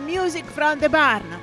[0.00, 1.40] Music from the Barn.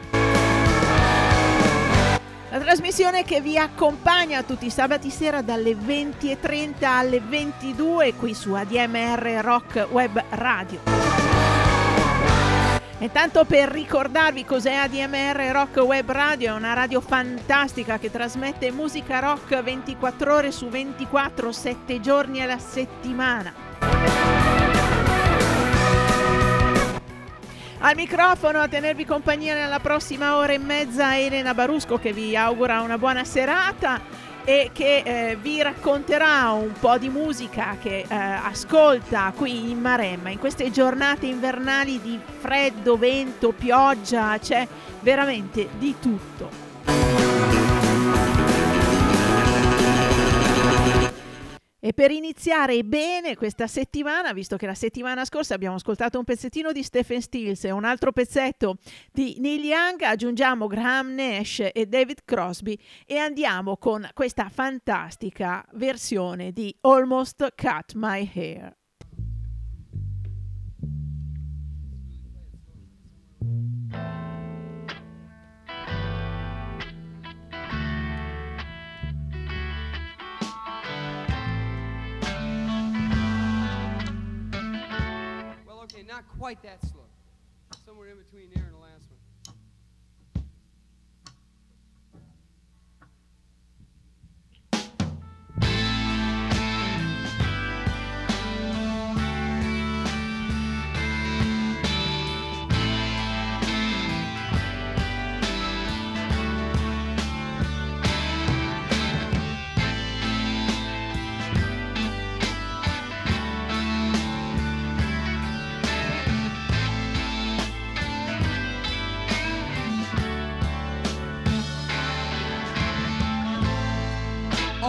[2.49, 8.53] La trasmissione che vi accompagna tutti i sabati sera dalle 20.30 alle 22 qui su
[8.53, 10.79] ADMR Rock Web Radio.
[12.99, 18.69] E tanto per ricordarvi cos'è ADMR Rock Web Radio, è una radio fantastica che trasmette
[18.72, 23.70] musica rock 24 ore su 24, 7 giorni alla settimana.
[27.83, 32.81] Al microfono a tenervi compagnia nella prossima ora e mezza Elena Barusco che vi augura
[32.81, 33.99] una buona serata
[34.43, 40.29] e che eh, vi racconterà un po' di musica che eh, ascolta qui in Maremma
[40.29, 44.67] in queste giornate invernali di freddo, vento, pioggia, c'è
[44.99, 46.70] veramente di tutto.
[51.83, 56.71] E per iniziare bene questa settimana, visto che la settimana scorsa abbiamo ascoltato un pezzettino
[56.71, 58.78] di Stephen Stills e un altro pezzetto
[59.11, 66.51] di Neil Young, aggiungiamo Graham Nash e David Crosby e andiamo con questa fantastica versione
[66.51, 68.81] di Almost Cut My Hair.
[86.21, 87.03] Not quite that slow.
[87.85, 88.60] Somewhere in between there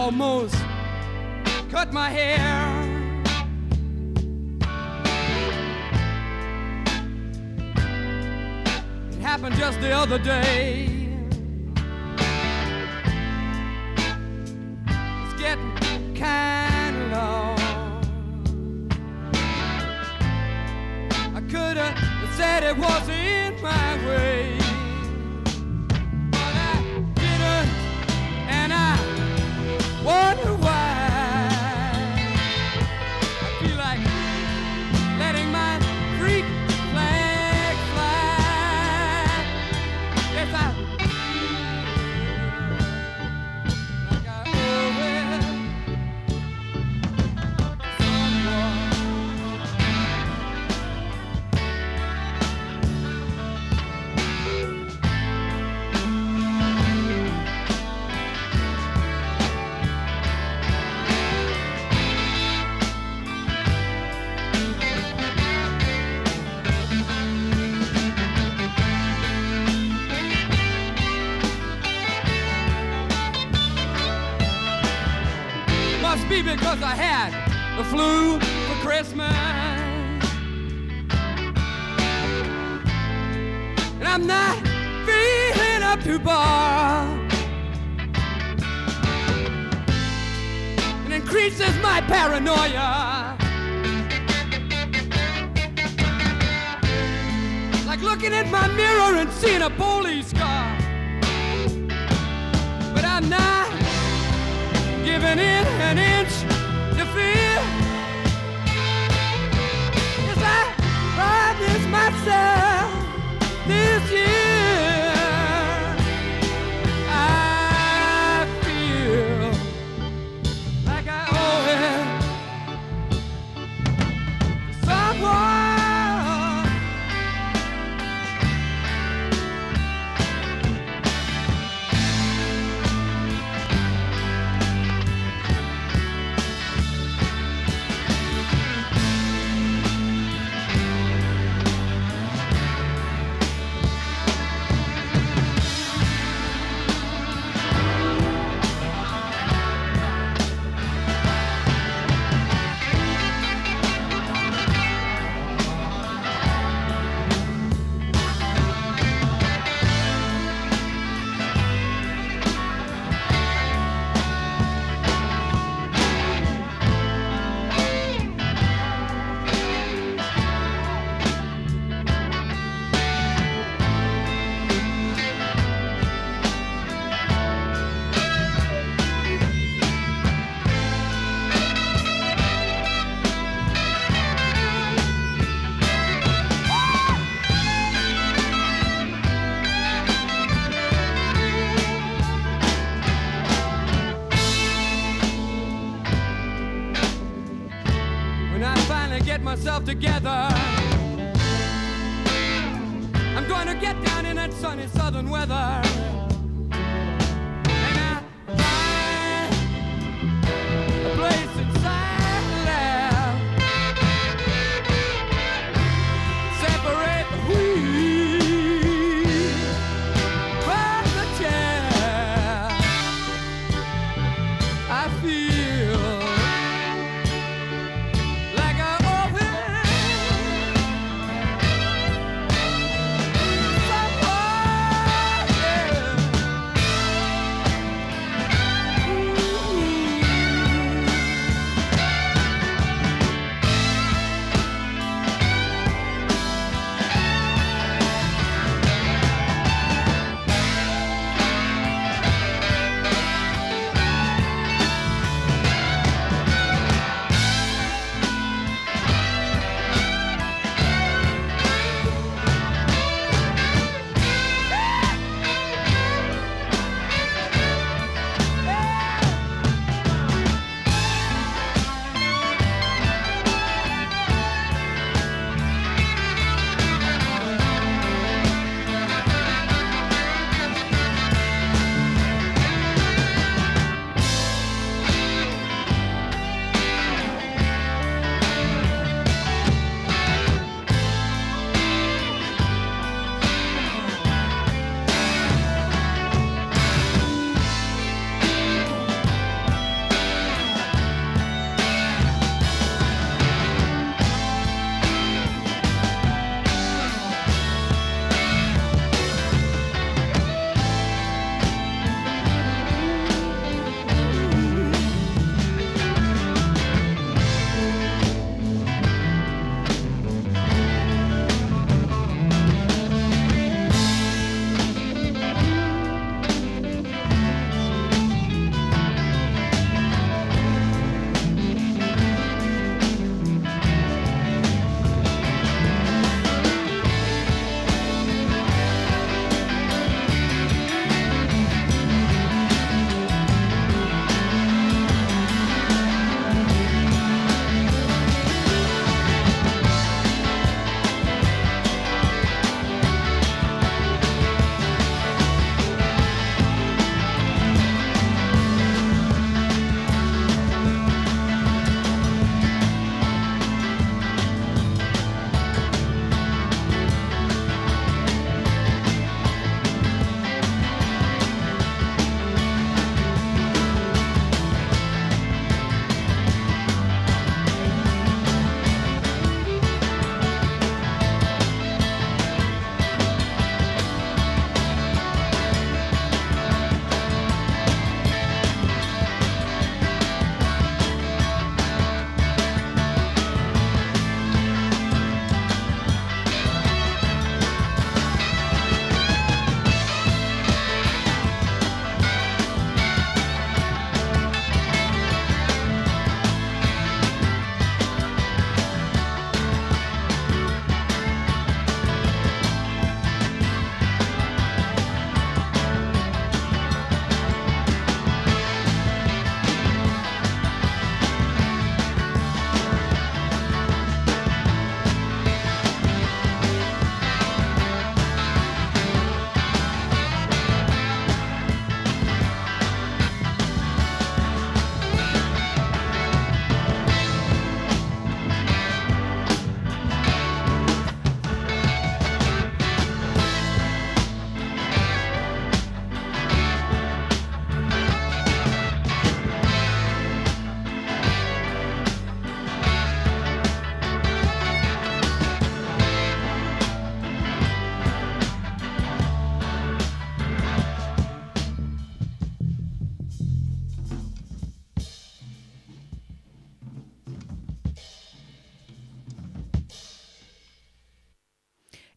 [0.03, 0.57] almost
[1.71, 2.37] cut my hair.
[9.13, 10.92] It happened just the other day.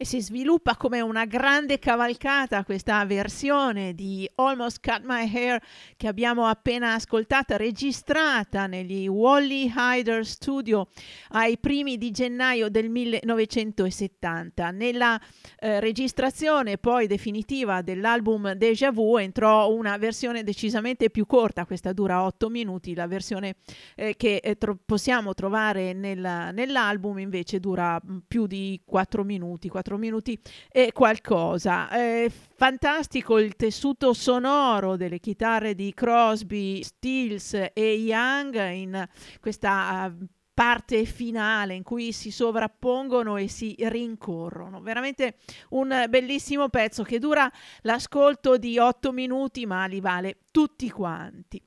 [0.07, 5.61] Si sviluppa come una grande cavalcata questa versione di Almost Cut My Hair
[5.97, 10.87] che abbiamo appena ascoltata, registrata negli Wally Hyder Studio
[11.31, 14.71] ai primi di gennaio del 1970.
[14.71, 15.21] Nella
[15.59, 22.23] eh, registrazione poi definitiva dell'album Deja Vu entrò una versione decisamente più corta, questa dura
[22.23, 23.57] 8 minuti, la versione
[23.97, 29.69] eh, che eh, tro- possiamo trovare nel, nell'album invece dura mm, più di 4 minuti,
[29.69, 30.39] 4 4 minuti
[30.71, 31.91] e qualcosa.
[31.91, 39.09] Eh, fantastico il tessuto sonoro delle chitarre di Crosby, Stills e Young in
[39.41, 44.81] questa uh, parte finale in cui si sovrappongono e si rincorrono.
[44.81, 45.37] Veramente
[45.71, 47.51] un bellissimo pezzo che dura
[47.83, 51.63] l'ascolto di 8 minuti, ma li vale tutti quanti.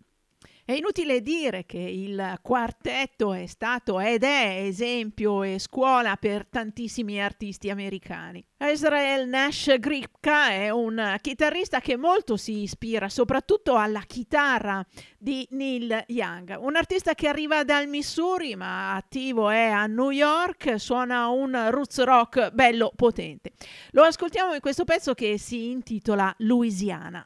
[0.69, 7.19] È inutile dire che il quartetto è stato ed è esempio e scuola per tantissimi
[7.19, 8.45] artisti americani.
[8.59, 14.85] Israel Nash Gripka è un chitarrista che molto si ispira soprattutto alla chitarra
[15.17, 20.79] di Neil Young, un artista che arriva dal Missouri ma attivo è a New York,
[20.79, 23.53] suona un roots rock bello potente.
[23.93, 27.25] Lo ascoltiamo in questo pezzo che si intitola Louisiana.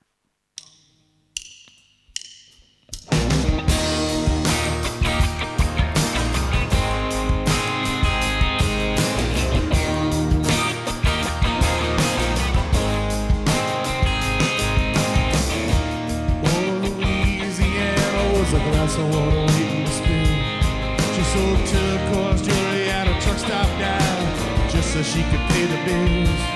[18.83, 21.13] Of water waiting to spill.
[21.15, 25.79] She sold turquoise jewelry at a truck stop down just so she could pay the
[25.85, 26.52] bills.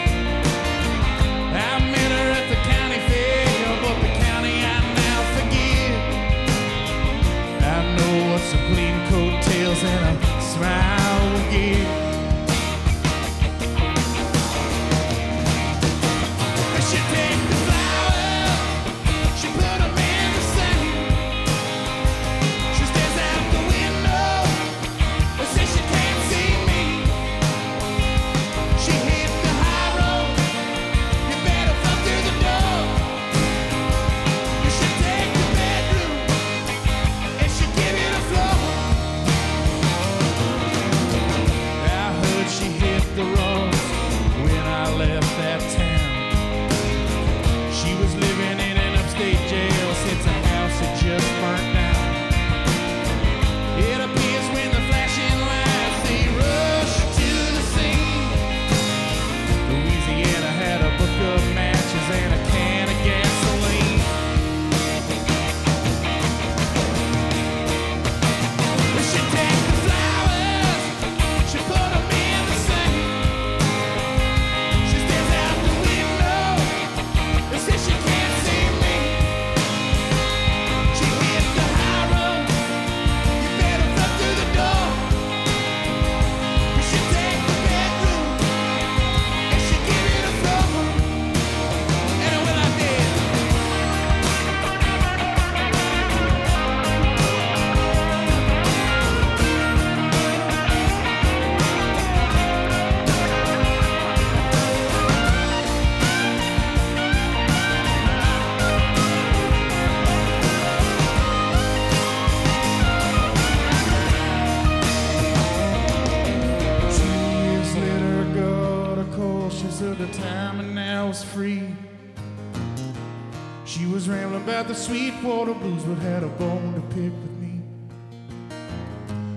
[124.87, 127.61] Sweetwater blues, but had a bone to pick with me.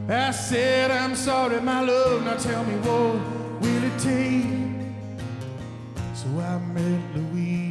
[0.08, 4.46] I said, I'm sorry, my love, now tell me what will it take?
[6.14, 7.69] So I met Louisiana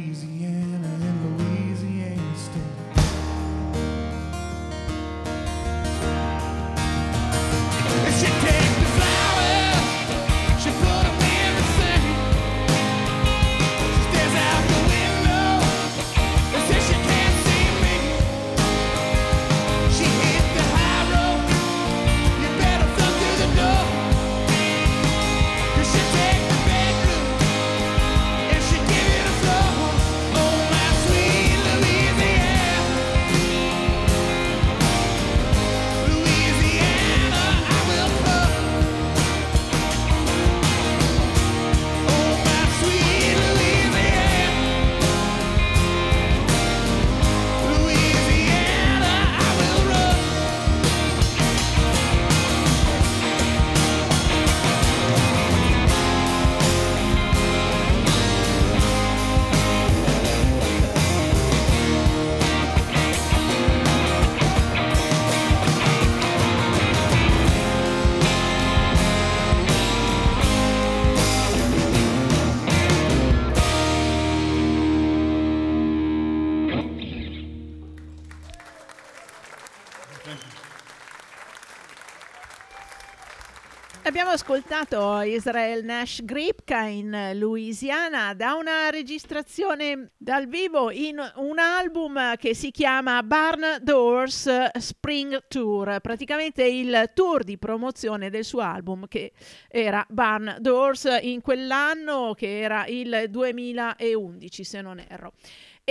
[84.10, 92.34] Abbiamo ascoltato Israel Nash Gripka in Louisiana da una registrazione dal vivo in un album
[92.34, 99.06] che si chiama Barn Doors Spring Tour, praticamente il tour di promozione del suo album
[99.06, 99.30] che
[99.68, 105.34] era Barn Doors in quell'anno che era il 2011 se non erro.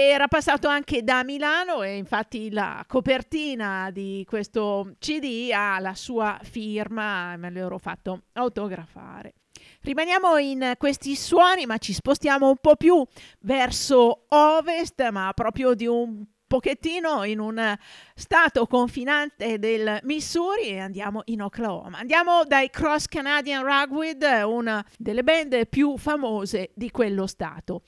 [0.02, 6.40] Era passato anche da Milano e infatti la copertina di questo CD ha la sua
[6.42, 9.34] firma, me l'ero fatto autografare.
[9.82, 13.06] Rimaniamo in questi suoni, ma ci spostiamo un po' più
[13.42, 17.78] verso ovest, ma proprio di un pochettino in un
[18.16, 21.98] stato confinante del Missouri e andiamo in Oklahoma.
[21.98, 27.82] Andiamo dai Cross Canadian Ragweed, una delle band più famose di quello stato.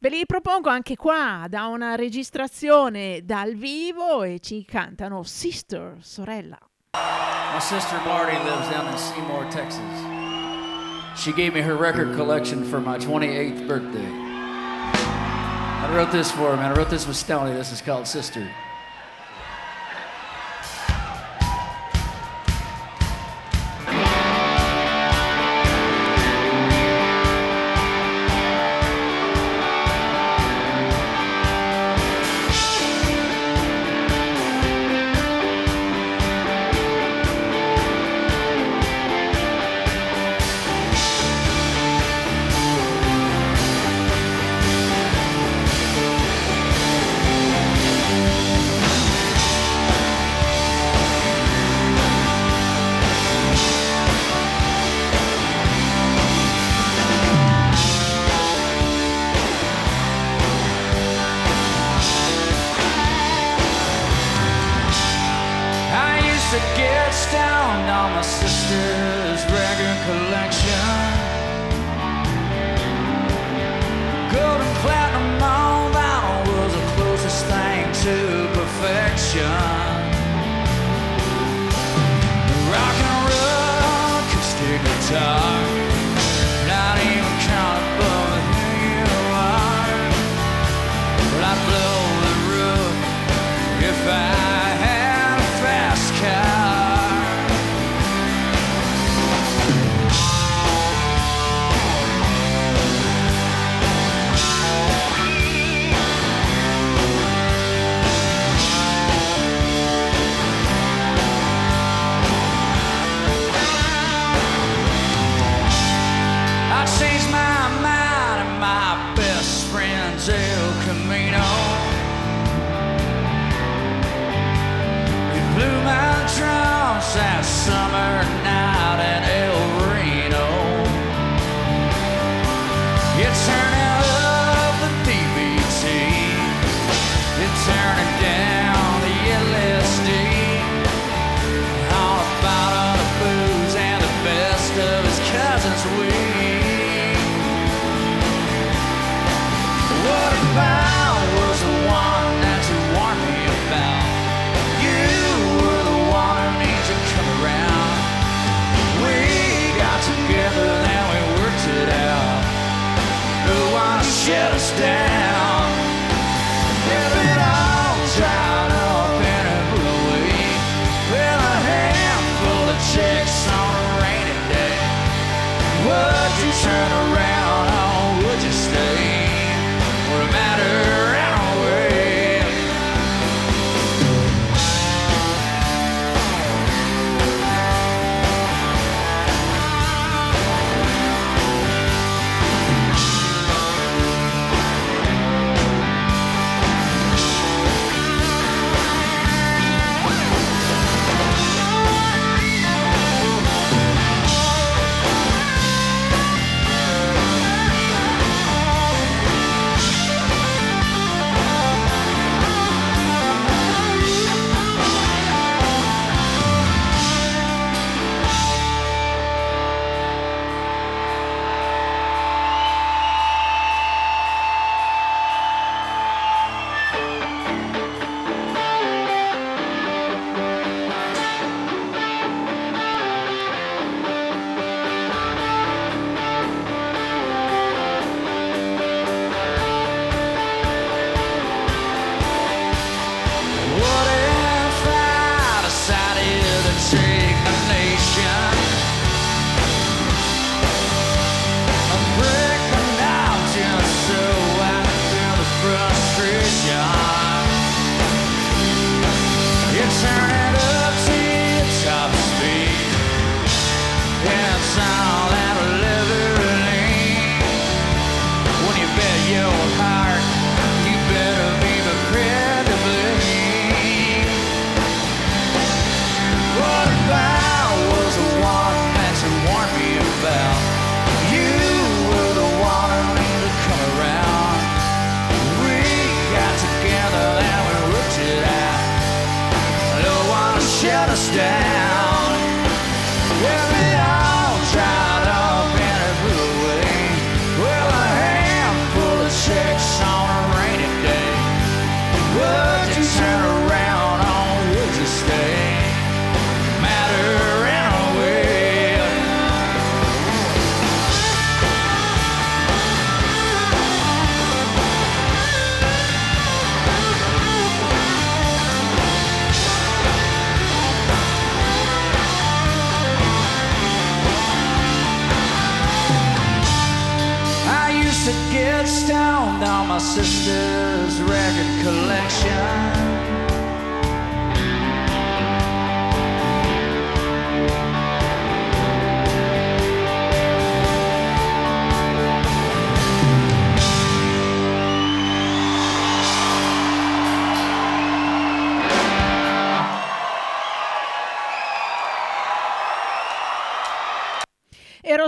[0.00, 6.56] Ve li propongo anche qua da una registrazione dal vivo e ci cantano Sister, sorella.
[6.94, 9.82] My sister Marty lives down in Seymour, Texas.
[11.16, 14.06] She gave me her record collection for my 28th birthday.
[14.94, 16.70] I wrote this for her, man.
[16.70, 17.52] I wrote this with Stoney.
[17.52, 18.48] This is called Sister.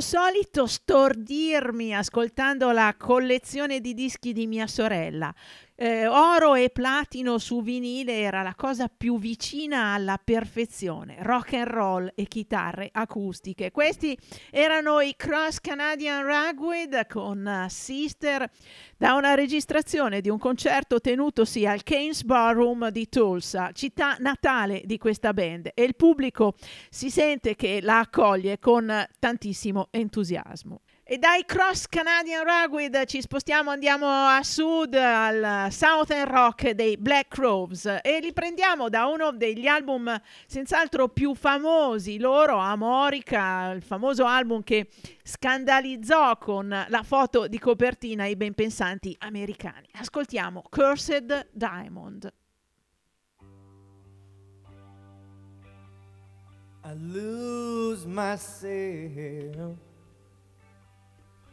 [0.00, 5.32] Solito stordirmi ascoltando la collezione di dischi di mia sorella.
[5.82, 11.16] Eh, oro e platino su vinile era la cosa più vicina alla perfezione.
[11.20, 13.70] Rock and roll e chitarre acustiche.
[13.70, 14.14] Questi
[14.50, 18.46] erano i Cross Canadian Ragweed con uh, Sister
[18.98, 24.98] da una registrazione di un concerto tenutosi al Keynes Ballroom di Tulsa, città natale di
[24.98, 25.70] questa band.
[25.72, 26.56] E il pubblico
[26.90, 30.82] si sente che la accoglie con tantissimo entusiasmo.
[31.12, 37.34] E dai Cross Canadian Ragweed ci spostiamo, andiamo a sud al Southern Rock dei Black
[37.34, 44.24] Crowes e li prendiamo da uno degli album senz'altro più famosi loro, Amorica, il famoso
[44.24, 44.86] album che
[45.24, 49.88] scandalizzò con la foto di copertina i ben pensanti americani.
[49.94, 52.32] Ascoltiamo Cursed Diamond.
[56.84, 59.89] I lose myself.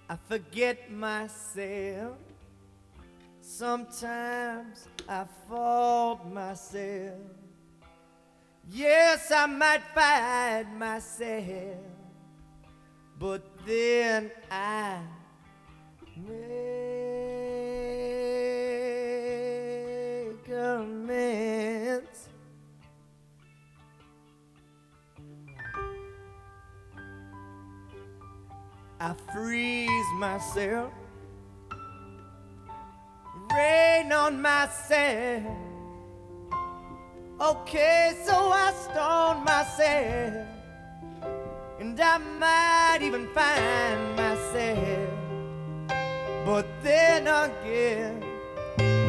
[0.10, 2.18] I forget myself.
[3.42, 7.20] Sometimes I fault myself.
[8.70, 11.78] Yes, I might find myself,
[13.20, 15.00] but then I
[16.16, 16.28] make
[20.50, 22.27] amends.
[29.00, 30.92] I freeze myself,
[33.54, 35.44] rain on myself.
[37.40, 40.48] Okay, so I stone myself,
[41.80, 45.10] and I might even find myself.
[46.44, 48.24] But then again,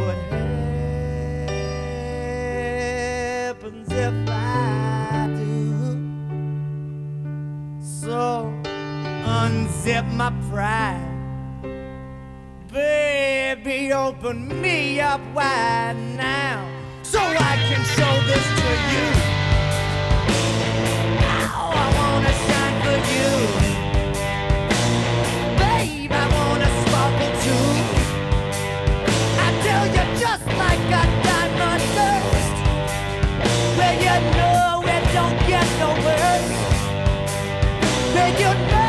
[0.01, 0.17] what
[3.49, 5.97] happens if I do?
[7.81, 8.58] So
[9.43, 11.15] unzip my pride.
[12.73, 16.59] Baby, open me up wide now
[17.03, 19.07] so I can show this to you.
[21.83, 23.33] I wanna shine for you.
[25.61, 27.71] Babe, I wanna sparkle too.
[29.45, 30.79] I tell you just like.
[33.79, 36.51] Well, you know it don't get no worse.
[38.15, 38.88] Well, you know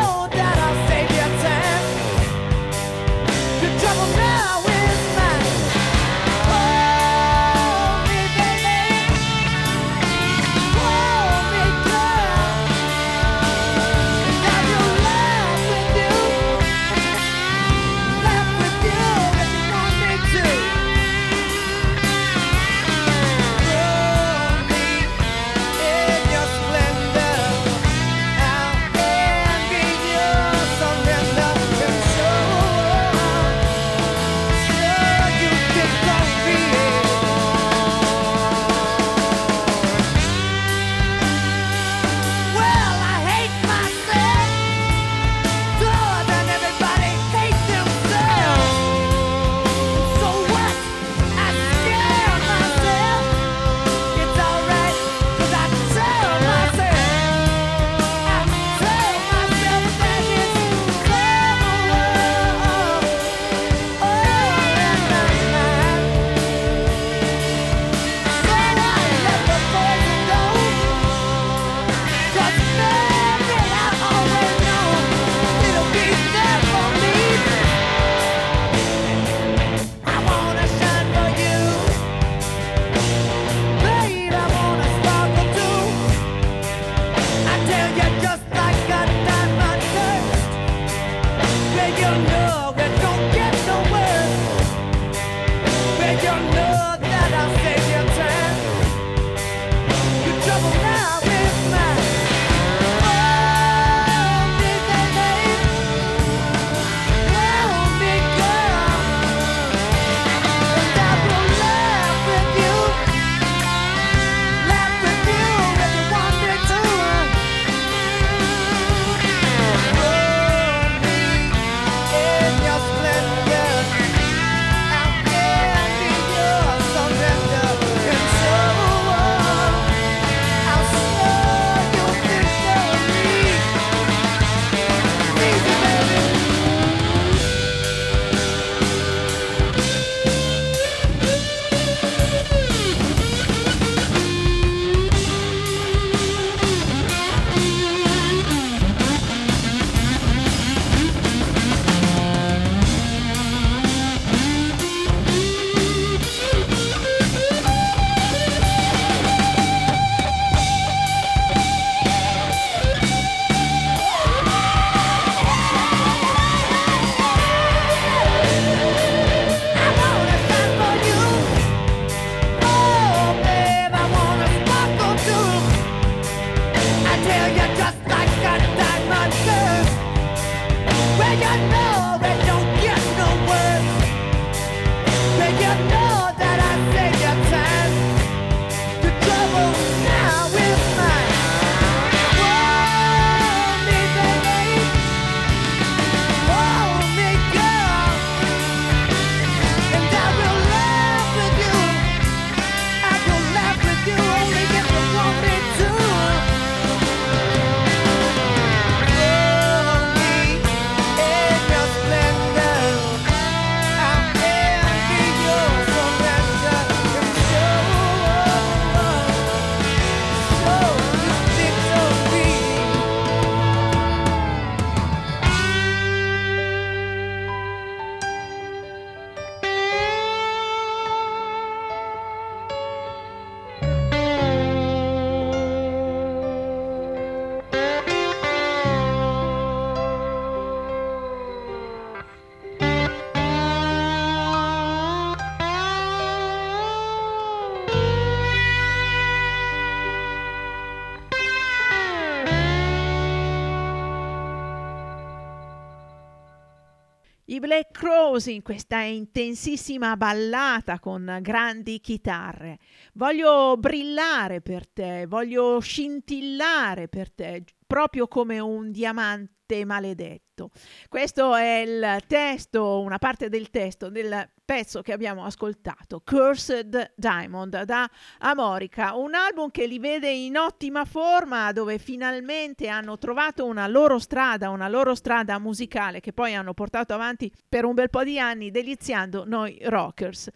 [258.30, 262.78] Crows in questa intensissima ballata con grandi chitarre.
[263.14, 270.72] Voglio brillare per te, voglio scintillare per te, proprio come un diamante maledetto.
[271.08, 277.84] Questo è il testo, una parte del testo del pezzo che abbiamo ascoltato, Cursed Diamond
[277.84, 283.88] da Amorica, un album che li vede in ottima forma, dove finalmente hanno trovato una
[283.88, 288.24] loro strada, una loro strada musicale che poi hanno portato avanti per un bel po'
[288.24, 290.50] di anni, deliziando noi rockers.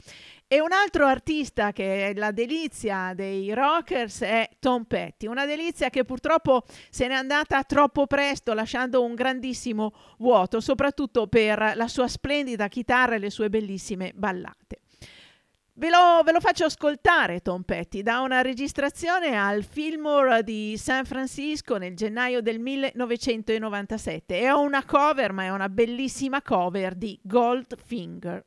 [0.53, 5.89] E un altro artista che è la delizia dei rockers è Tom Petty, una delizia
[5.89, 6.61] che purtroppo
[6.91, 13.15] se n'è andata troppo presto lasciando un grandissimo vuoto, soprattutto per la sua splendida chitarra
[13.15, 14.81] e le sue bellissime ballate.
[15.73, 21.05] Ve lo, ve lo, faccio ascoltare Tom Petty da una registrazione al Fillmore di San
[21.05, 24.39] Francisco nel gennaio del 1997.
[24.39, 28.45] È una cover, ma è una bellissima cover di Goldfinger.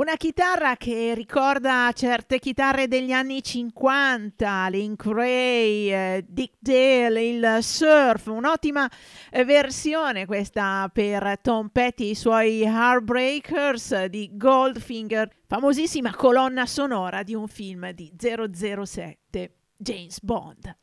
[0.00, 7.58] Una chitarra che ricorda certe chitarre degli anni 50, Link Ray, eh, Dick Dale, il
[7.60, 8.90] surf, un'ottima
[9.30, 17.22] eh, versione questa per Tom Petty e i suoi Heartbreakers di Goldfinger, famosissima colonna sonora
[17.22, 20.76] di un film di 007, James Bond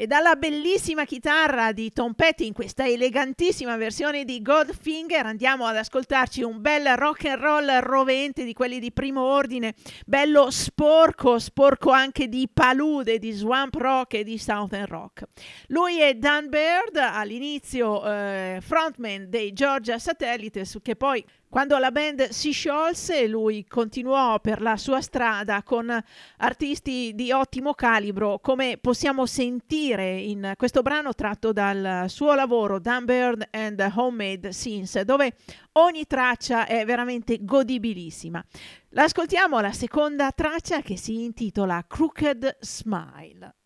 [0.00, 5.76] e dalla bellissima chitarra di Tom Petty in questa elegantissima versione di Goldfinger andiamo ad
[5.76, 9.74] ascoltarci un bel rock and roll rovente di quelli di primo ordine,
[10.06, 15.24] bello sporco, sporco anche di palude, di swamp rock e di southern rock.
[15.66, 22.28] Lui è Dan Baird, all'inizio eh, frontman dei Georgia Satellites che poi quando la band
[22.28, 25.92] si sciolse, lui continuò per la sua strada con
[26.36, 33.04] artisti di ottimo calibro, come possiamo sentire in questo brano tratto dal suo lavoro Dan
[33.04, 35.34] Bird and Homemade Scenes, dove
[35.72, 38.40] ogni traccia è veramente godibilissima.
[38.90, 43.59] L'ascoltiamo la seconda traccia che si intitola Crooked Smile.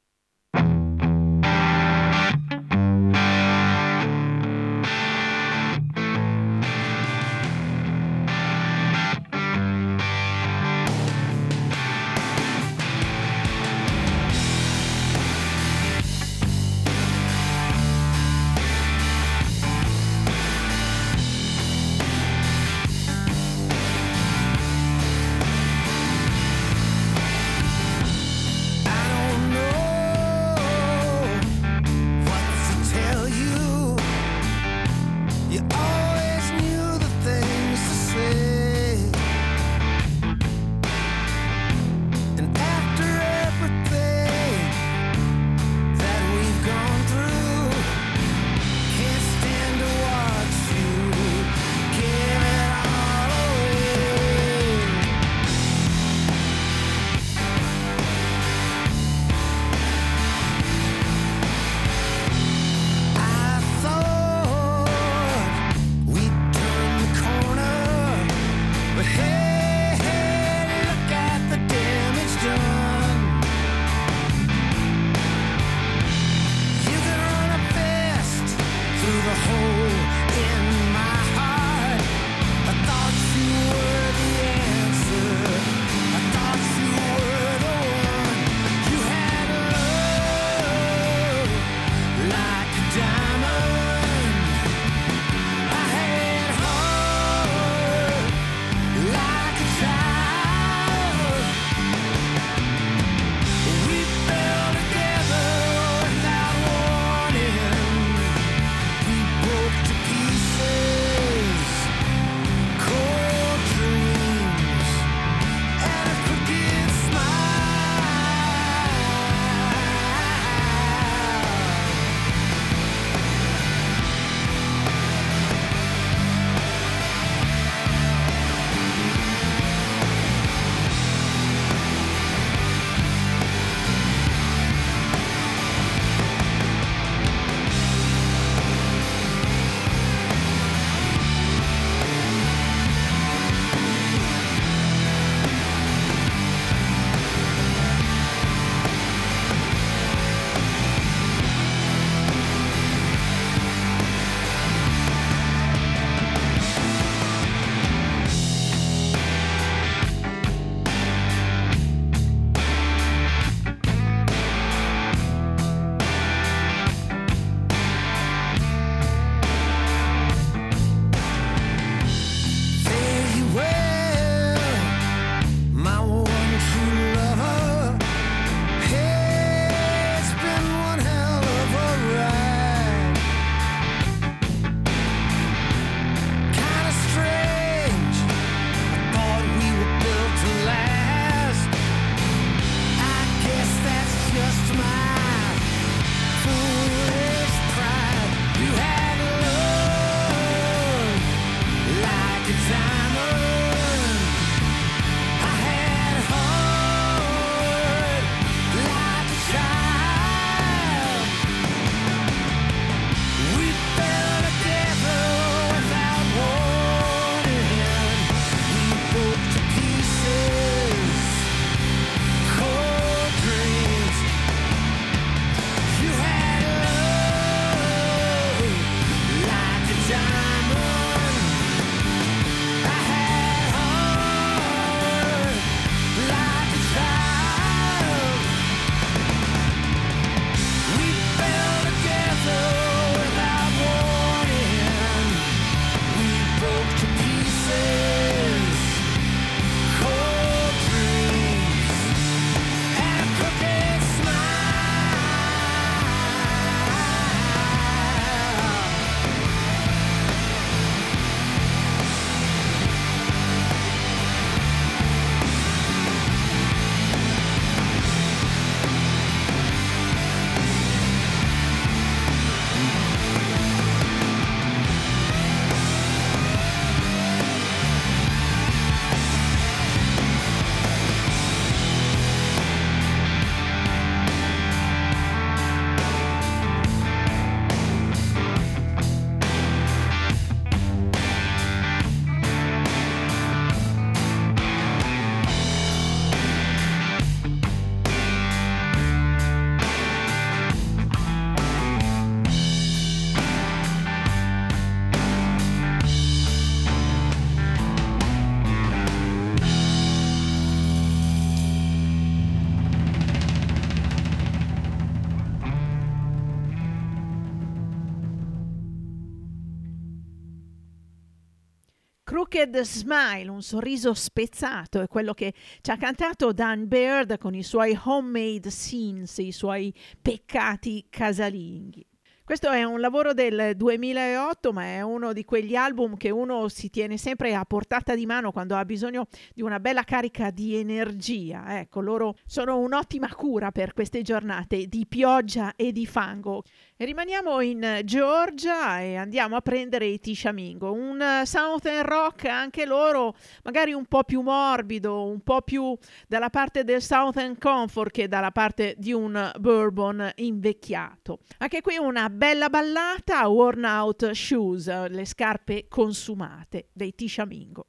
[322.34, 327.62] Crooked Smile, un sorriso spezzato, è quello che ci ha cantato Dan Baird con i
[327.62, 332.04] suoi homemade scenes, i suoi peccati casalinghi.
[332.42, 336.90] Questo è un lavoro del 2008, ma è uno di quegli album che uno si
[336.90, 341.78] tiene sempre a portata di mano quando ha bisogno di una bella carica di energia.
[341.78, 346.64] Ecco, loro sono un'ottima cura per queste giornate di pioggia e di fango.
[346.96, 353.34] Rimaniamo in Georgia e andiamo a prendere i Tishamingo, un Southern rock anche loro
[353.64, 358.52] magari un po' più morbido, un po' più dalla parte del Southern Comfort che dalla
[358.52, 361.40] parte di un bourbon invecchiato.
[361.58, 367.86] Anche qui una bella ballata, worn out shoes, le scarpe consumate dei Tishamingo.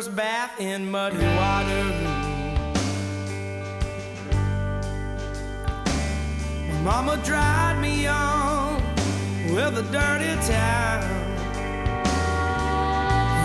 [0.00, 1.84] First bath in muddy water.
[6.68, 8.82] My mama dried me on
[9.52, 11.04] with a dirty towel.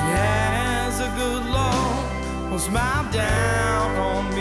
[0.07, 4.34] And as a good Lord will smile down on me.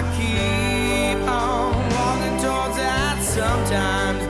[0.00, 4.29] I keep on walking towards that sometimes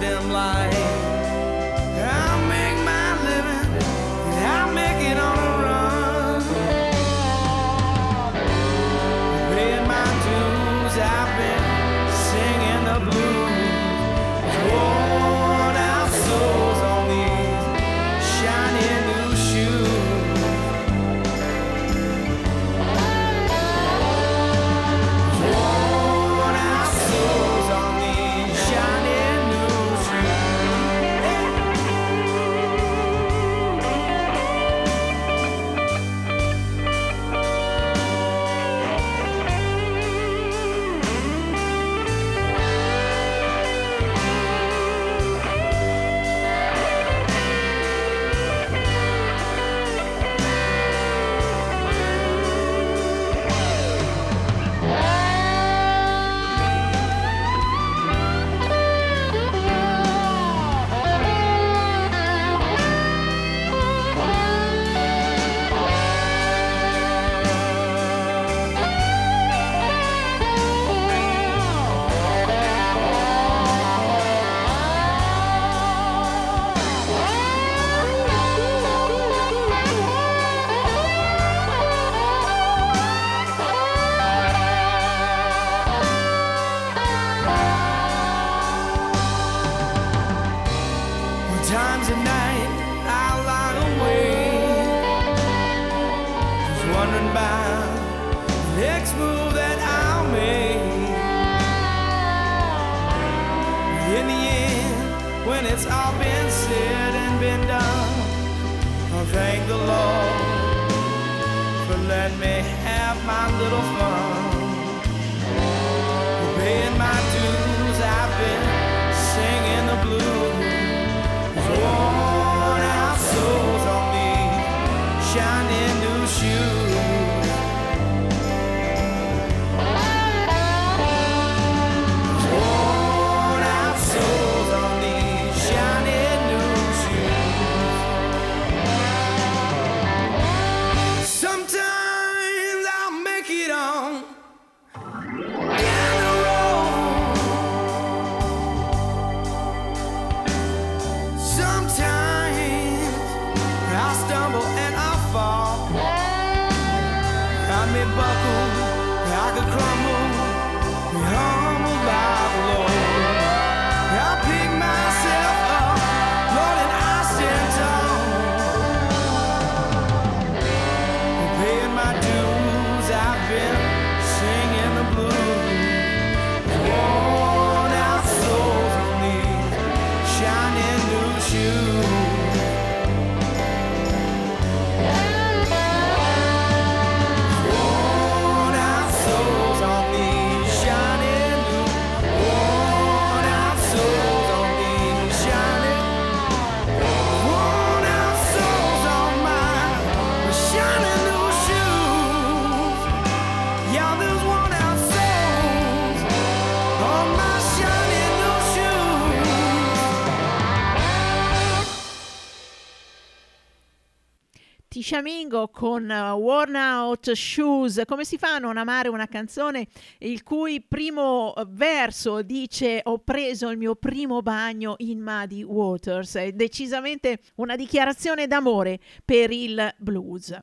[215.11, 218.02] Sciamingo con uh, Worn Out Shoes.
[218.06, 219.88] Come si fa a non amare una canzone
[220.18, 226.36] il cui primo uh, verso dice ho preso il mio primo bagno in Muddy Waters?
[226.36, 230.56] È decisamente una dichiarazione d'amore per il blues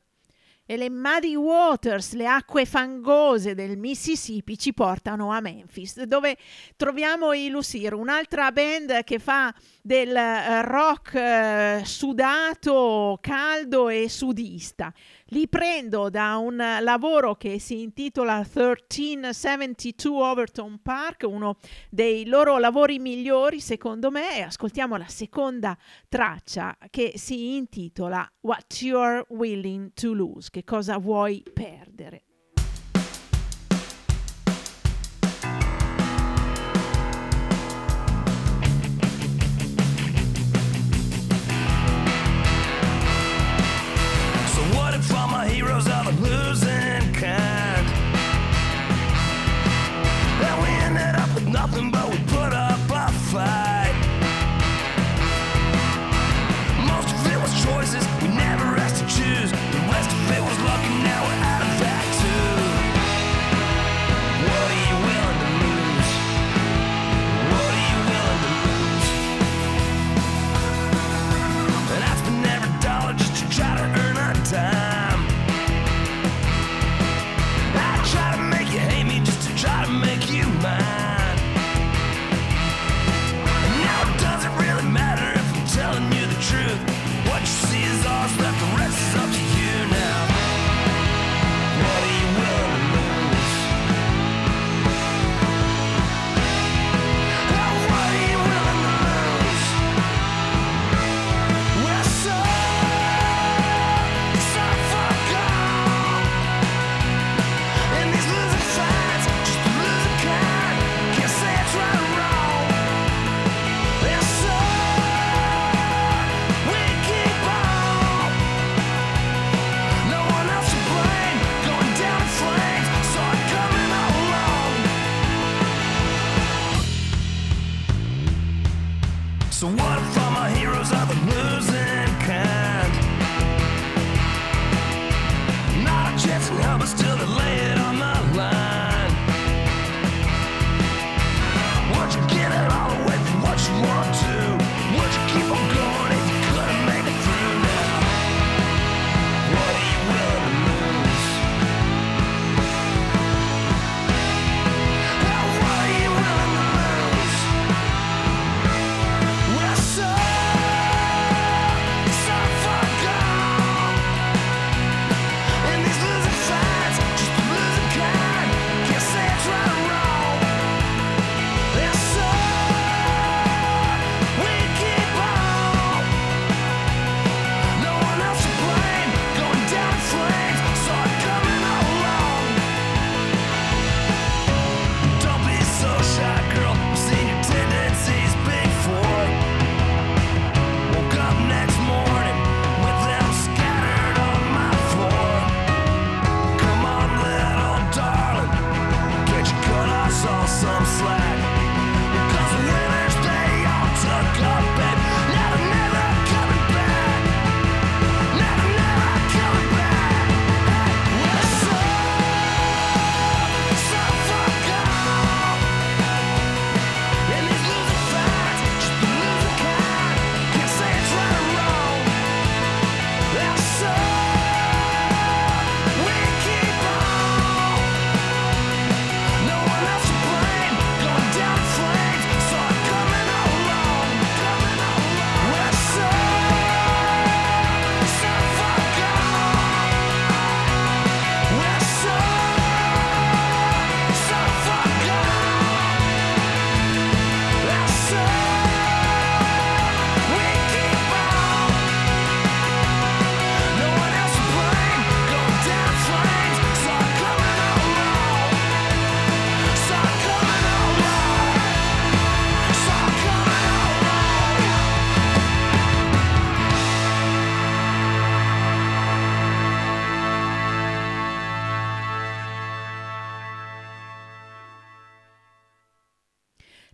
[0.70, 6.36] e le Muddy Waters, le acque fangose del Mississippi, ci portano a Memphis, dove
[6.76, 9.56] troviamo i Lucir, un'altra band che fa
[9.88, 14.94] del eh, rock eh, sudato, caldo e sudista.
[15.28, 21.56] Li prendo da un lavoro che si intitola 1372 Overton Park, uno
[21.90, 25.78] dei loro lavori migliori secondo me, e ascoltiamo la seconda
[26.10, 32.27] traccia che si intitola What You're Willing to Lose, che cosa vuoi perdere.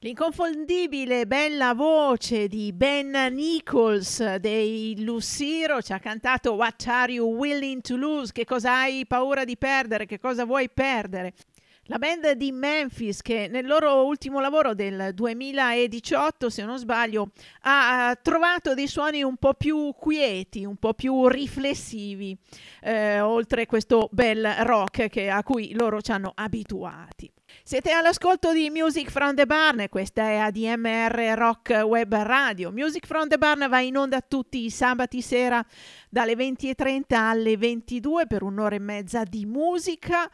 [0.03, 7.79] L'inconfondibile bella voce di Ben Nichols dei Luciro ci ha cantato What Are You Willing
[7.79, 8.33] to Lose?
[8.33, 10.05] Che cosa hai paura di perdere?
[10.05, 11.31] Che cosa vuoi perdere?
[11.83, 17.31] La band di Memphis che nel loro ultimo lavoro del 2018, se non sbaglio,
[17.61, 22.37] ha trovato dei suoni un po' più quieti, un po' più riflessivi,
[22.81, 27.31] eh, oltre questo bel rock che, a cui loro ci hanno abituati.
[27.65, 32.73] Siete all'ascolto di Music from the Barn, questa è ADMR Rock Web Radio.
[32.73, 35.65] Music from the Barn va in onda tutti i sabati sera
[36.09, 40.29] dalle 20.30 alle 22 per un'ora e mezza di musica.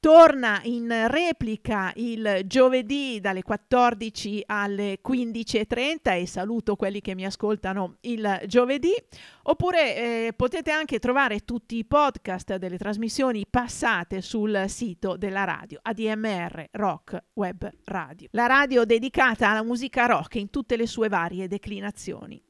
[0.00, 7.96] Torna in replica il giovedì dalle 14 alle 15.30 e saluto quelli che mi ascoltano
[8.02, 8.92] il giovedì.
[9.42, 15.80] Oppure eh, potete anche trovare tutti i podcast delle trasmissioni passate sul sito della radio
[15.82, 18.28] ADMR Rock Web Radio.
[18.30, 22.40] La radio dedicata alla musica rock in tutte le sue varie declinazioni.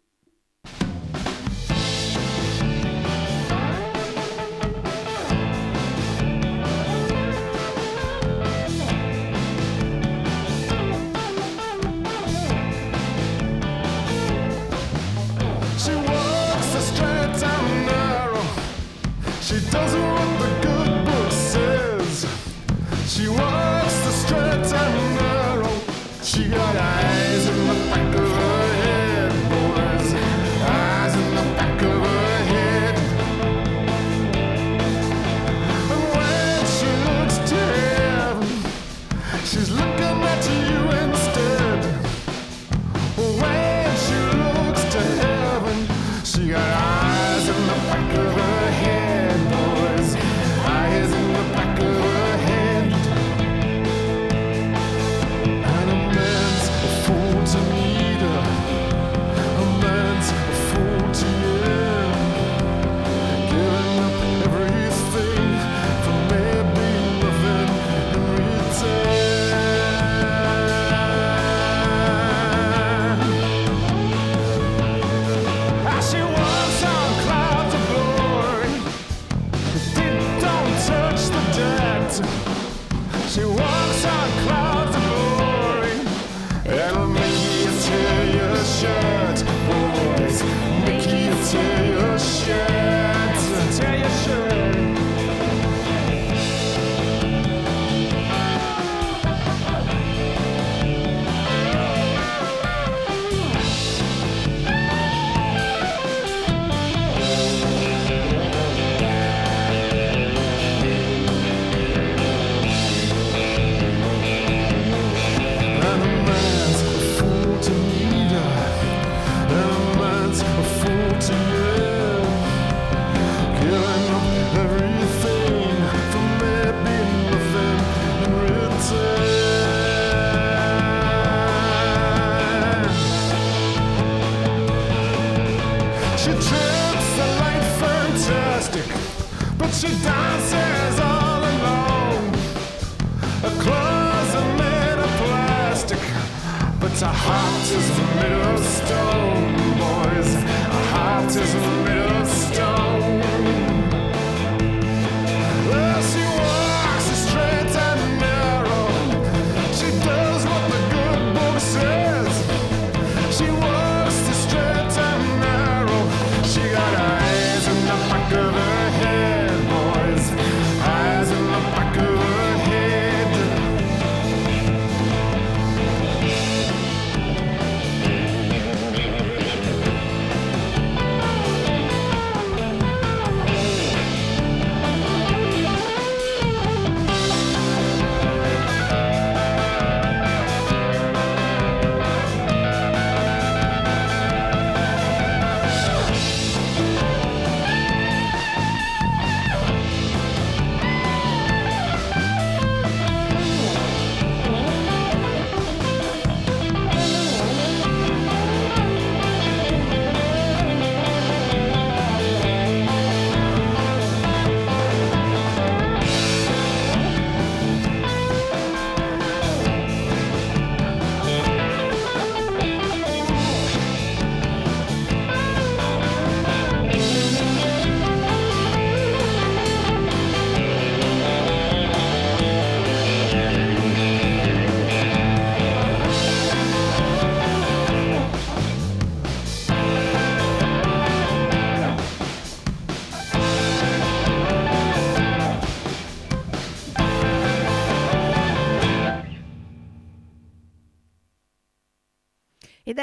[19.49, 22.26] She does what the good book says.
[23.07, 25.80] She walks the straight and narrow.
[26.22, 26.76] She got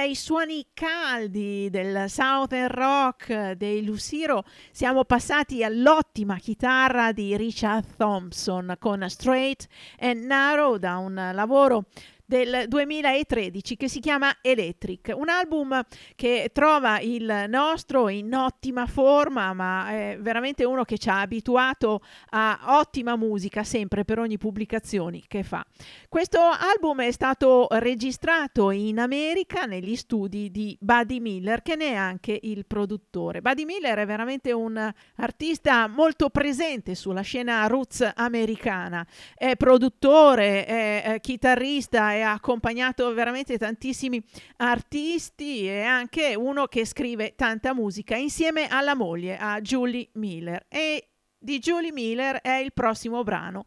[0.05, 8.75] dai suoni caldi del Southern Rock dei Luciro siamo passati all'ottima chitarra di Richard Thompson
[8.77, 9.65] con Straight
[9.97, 11.85] and Narrow da un lavoro
[12.25, 15.79] del 2013 che si chiama Electric, un album
[16.15, 22.01] che trova il nostro in ottima forma, ma è veramente uno che ci ha abituato
[22.31, 25.63] a ottima musica sempre per ogni pubblicazione che fa.
[26.09, 31.95] Questo album è stato registrato in America negli studi di Buddy Miller, che ne è
[31.95, 33.41] anche il produttore.
[33.41, 39.05] Buddy Miller è veramente un artista molto presente sulla scena roots americana,
[39.35, 44.23] è produttore, è, è chitarrista e ha accompagnato veramente tantissimi
[44.57, 50.65] artisti e anche uno che scrive tanta musica insieme alla moglie, a Julie Miller.
[50.67, 53.65] E di Julie Miller è il prossimo brano.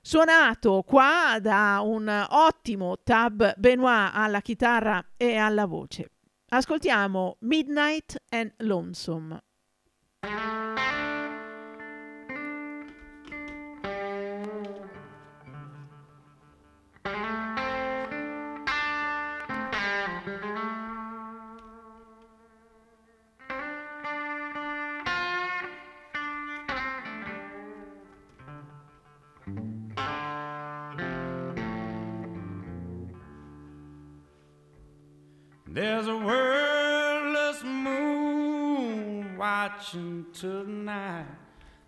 [0.00, 6.10] Suonato qua da un ottimo Tab Benoit alla chitarra e alla voce.
[6.50, 9.42] Ascoltiamo Midnight and Lonesome.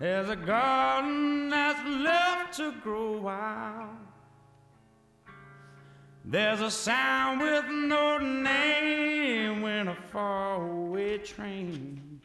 [0.00, 3.90] There's a garden that's left to grow wild.
[6.24, 12.22] There's a sound with no name when a faraway train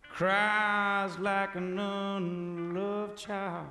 [0.00, 3.66] cries like an unloved child.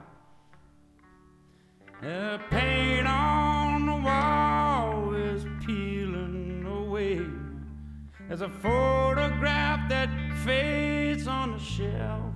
[2.04, 7.26] The paint on the wall is peeling away.
[8.28, 10.10] There's a photograph that
[10.46, 12.33] fades on the shelf.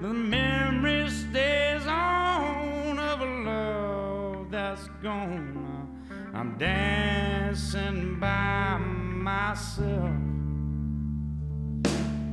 [0.00, 6.06] The memory stays on of a love that's gone.
[6.32, 10.16] I'm dancing by myself.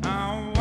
[0.05, 0.56] Oh,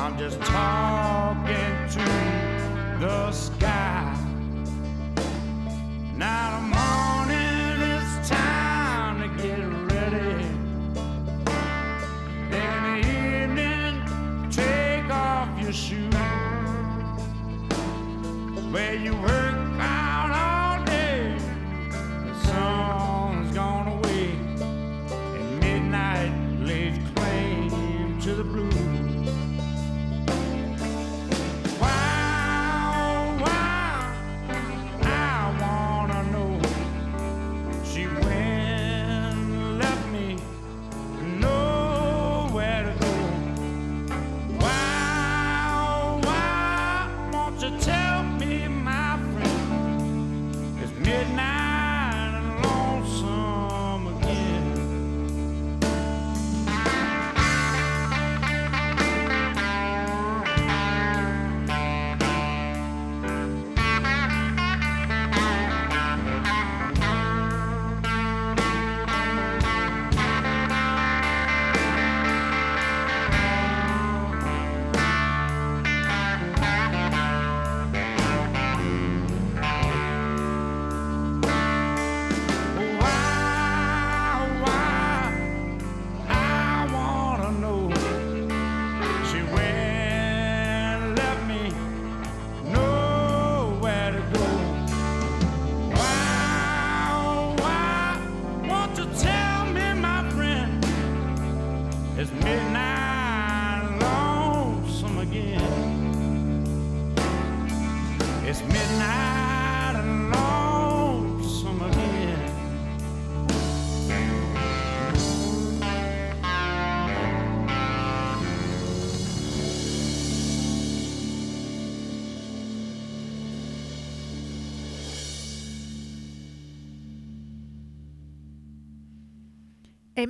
[0.00, 3.79] I'm just talking to the sky.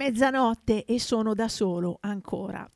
[0.00, 2.66] Mezzanotte e sono da solo ancora.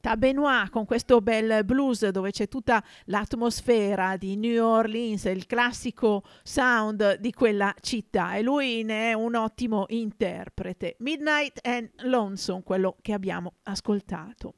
[0.00, 7.18] Tabenois con questo bel blues dove c'è tutta l'atmosfera di New Orleans, il classico sound
[7.18, 10.96] di quella città e lui ne è un ottimo interprete.
[10.98, 14.54] Midnight and Lonesome, quello che abbiamo ascoltato.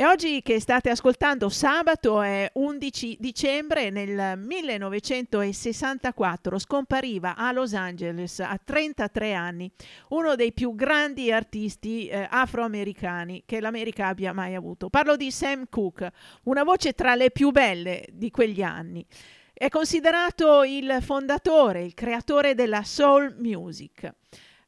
[0.00, 8.38] E oggi che state ascoltando sabato è 11 dicembre nel 1964 scompariva a Los Angeles
[8.38, 9.68] a 33 anni
[10.10, 14.88] uno dei più grandi artisti eh, afroamericani che l'America abbia mai avuto.
[14.88, 16.12] Parlo di Sam Cooke,
[16.44, 19.04] una voce tra le più belle di quegli anni.
[19.52, 24.14] È considerato il fondatore, il creatore della soul music.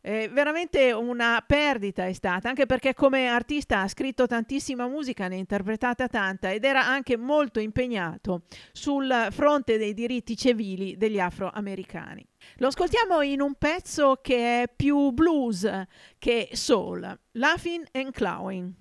[0.03, 5.35] Eh, veramente una perdita è stata, anche perché come artista ha scritto tantissima musica, ne
[5.35, 12.27] ha interpretata tanta ed era anche molto impegnato sul fronte dei diritti civili degli afroamericani.
[12.57, 15.71] Lo ascoltiamo in un pezzo che è più blues
[16.19, 18.80] che soul, Laughing and Clawing.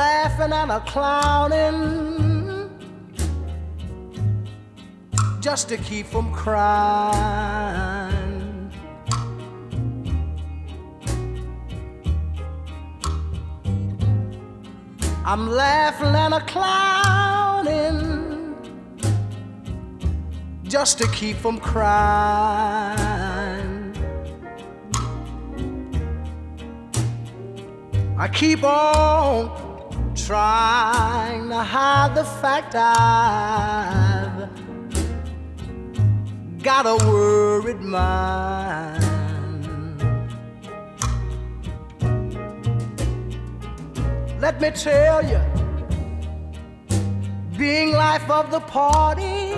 [0.00, 1.78] Laughing and a clowning
[5.40, 8.10] just to keep from crying.
[15.30, 18.00] I'm laughing and a clowning
[20.62, 23.00] just to keep from crying.
[28.18, 29.59] I keep on
[30.30, 34.48] trying to hide the fact I've
[36.62, 39.02] got a worried mind.
[44.38, 45.40] Let me tell you,
[47.58, 49.56] being life of the party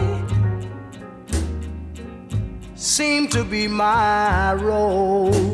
[2.75, 5.52] seemed to be my role.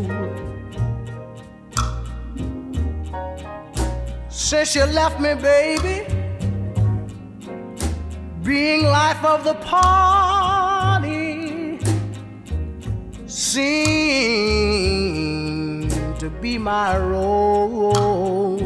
[4.48, 6.06] Since you left me, baby.
[8.42, 11.18] Being life of the party
[13.26, 13.90] seemed
[16.18, 18.58] to be my role.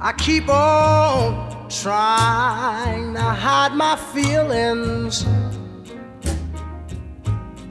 [0.00, 5.24] I keep on trying to hide my feelings,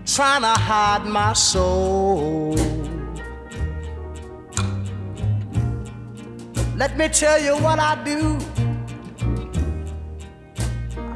[0.05, 2.64] trying to hide my soul.
[6.77, 8.37] Let me tell you what I do.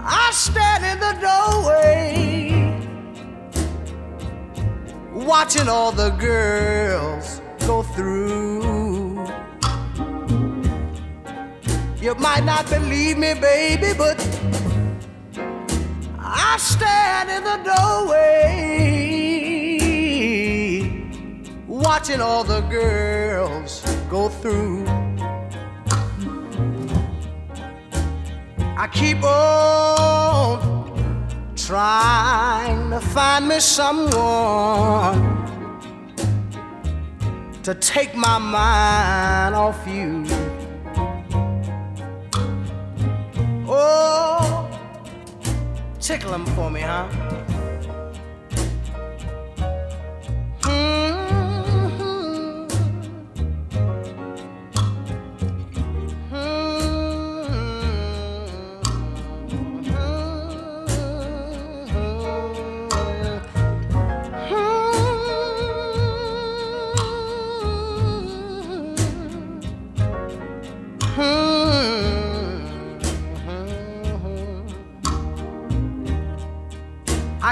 [0.01, 2.79] I stand in the doorway,
[5.13, 9.27] watching all the girls go through.
[12.01, 14.17] You might not believe me, baby, but
[16.17, 18.61] I stand in the doorway,
[21.67, 25.08] watching all the girls go through.
[28.81, 30.57] I keep on
[31.57, 35.19] trying to find me someone
[37.61, 40.23] to take my mind off you.
[43.67, 44.69] Oh,
[45.99, 47.09] tickle 'em for me, huh?
[50.63, 50.98] I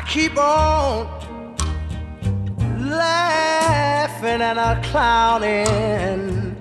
[0.07, 1.05] keep on
[2.79, 6.55] laughing and a clowning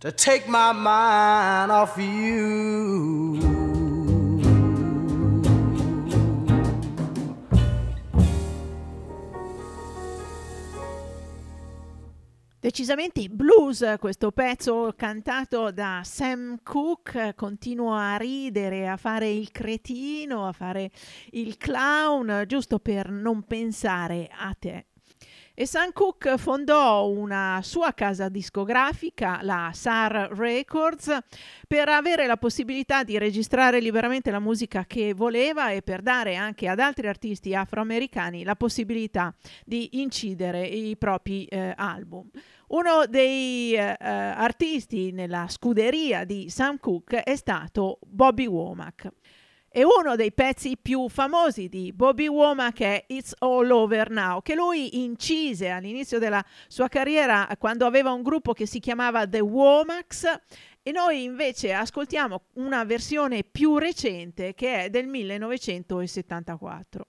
[0.00, 3.31] to take my mind off you.
[12.62, 20.46] Decisamente blues questo pezzo cantato da Sam Cooke, continua a ridere, a fare il cretino,
[20.46, 20.92] a fare
[21.32, 24.91] il clown, giusto per non pensare a te.
[25.54, 31.14] E Sam Cooke fondò una sua casa discografica, la SAR Records,
[31.68, 36.68] per avere la possibilità di registrare liberamente la musica che voleva e per dare anche
[36.68, 39.34] ad altri artisti afroamericani la possibilità
[39.66, 42.30] di incidere i propri eh, album.
[42.68, 49.10] Uno dei eh, eh artisti nella scuderia di Sam Cooke è stato Bobby Womack.
[49.74, 54.54] E uno dei pezzi più famosi di Bobby Womack è It's All Over Now, che
[54.54, 60.24] lui incise all'inizio della sua carriera quando aveva un gruppo che si chiamava The Womacks
[60.82, 67.06] e noi invece ascoltiamo una versione più recente che è del 1974.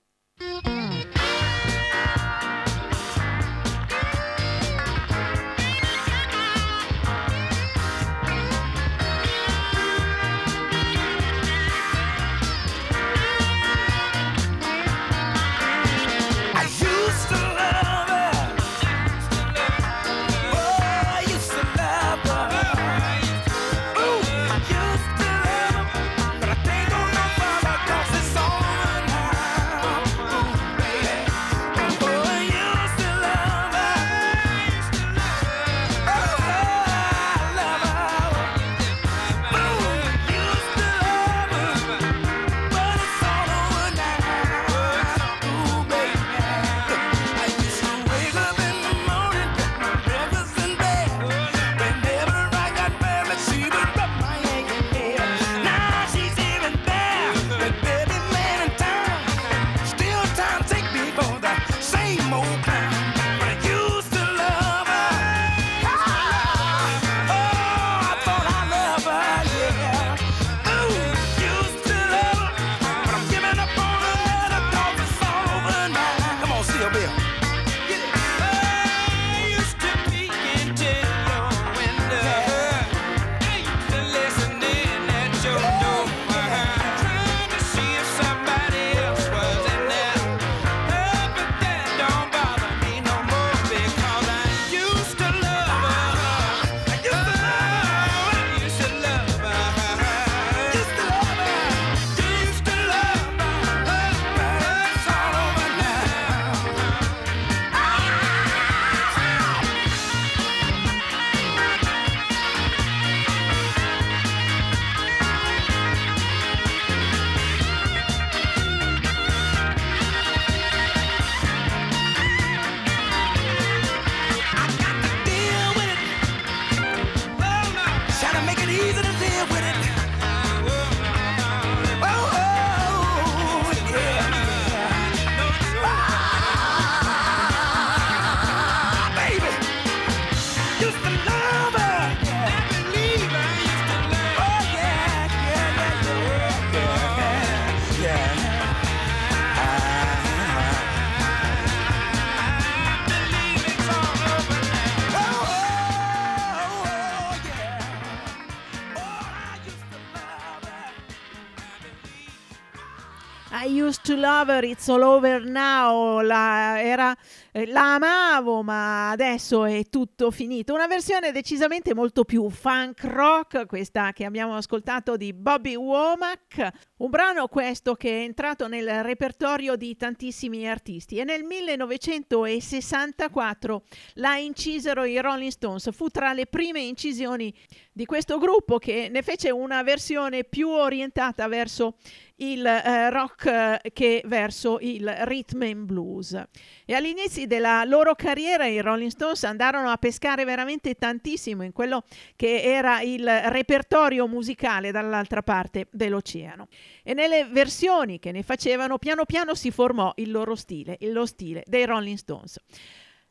[164.49, 167.15] Her, It's All Over Now, la, era,
[167.51, 170.73] eh, la amavo ma adesso è tutto finito.
[170.73, 177.09] Una versione decisamente molto più funk rock, questa che abbiamo ascoltato di Bobby Womack, un
[177.09, 181.17] brano questo che è entrato nel repertorio di tantissimi artisti.
[181.17, 183.83] E nel 1964
[184.15, 187.53] la incisero i Rolling Stones, fu tra le prime incisioni
[187.93, 191.95] di questo gruppo che ne fece una versione più orientata verso
[192.37, 196.43] il eh, rock eh, che verso il rhythm and blues.
[196.85, 202.03] E all'inizio della loro carriera i Rolling Stones andarono a pescare veramente tantissimo in quello
[202.35, 206.67] che era il repertorio musicale dall'altra parte dell'oceano.
[207.03, 211.63] E nelle versioni che ne facevano piano piano si formò il loro stile, lo stile
[211.67, 212.59] dei Rolling Stones.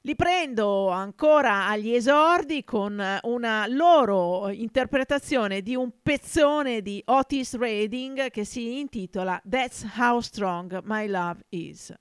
[0.05, 8.29] Li prendo ancora agli esordi con una loro interpretazione di un pezzone di Otis Redding
[8.31, 11.95] che si intitola That's How Strong My Love Is.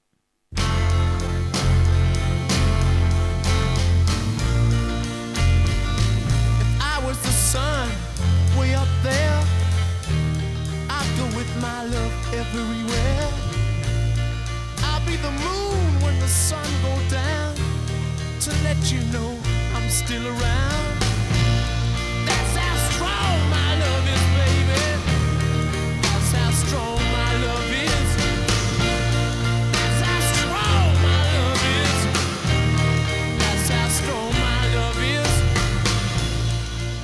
[18.63, 19.37] let you know
[19.75, 20.85] I'm still around.
[22.27, 24.83] That's how strong my love is, baby.
[26.01, 28.09] That's how strong my love is.
[29.75, 31.99] That's how strong my love is.
[33.41, 35.33] That's how strong my love is.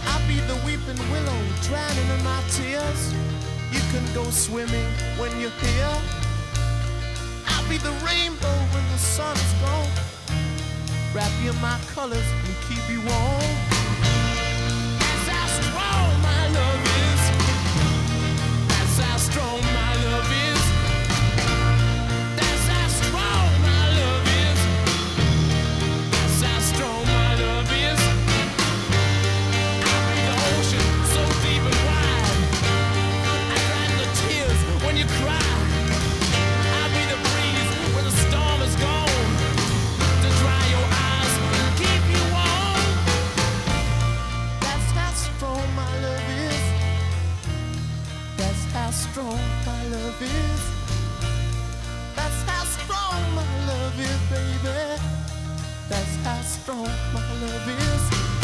[0.09, 3.13] I'll be the weeping willow drowning in my tears.
[3.71, 5.97] You can go swimming when you're here.
[7.47, 10.16] I'll be the rainbow when the sun's gone
[11.17, 13.66] wrap you in my colors and keep you warm.
[50.21, 50.61] is.
[52.15, 55.01] That's how strong my love is, baby.
[55.89, 58.36] That's how strong my love is.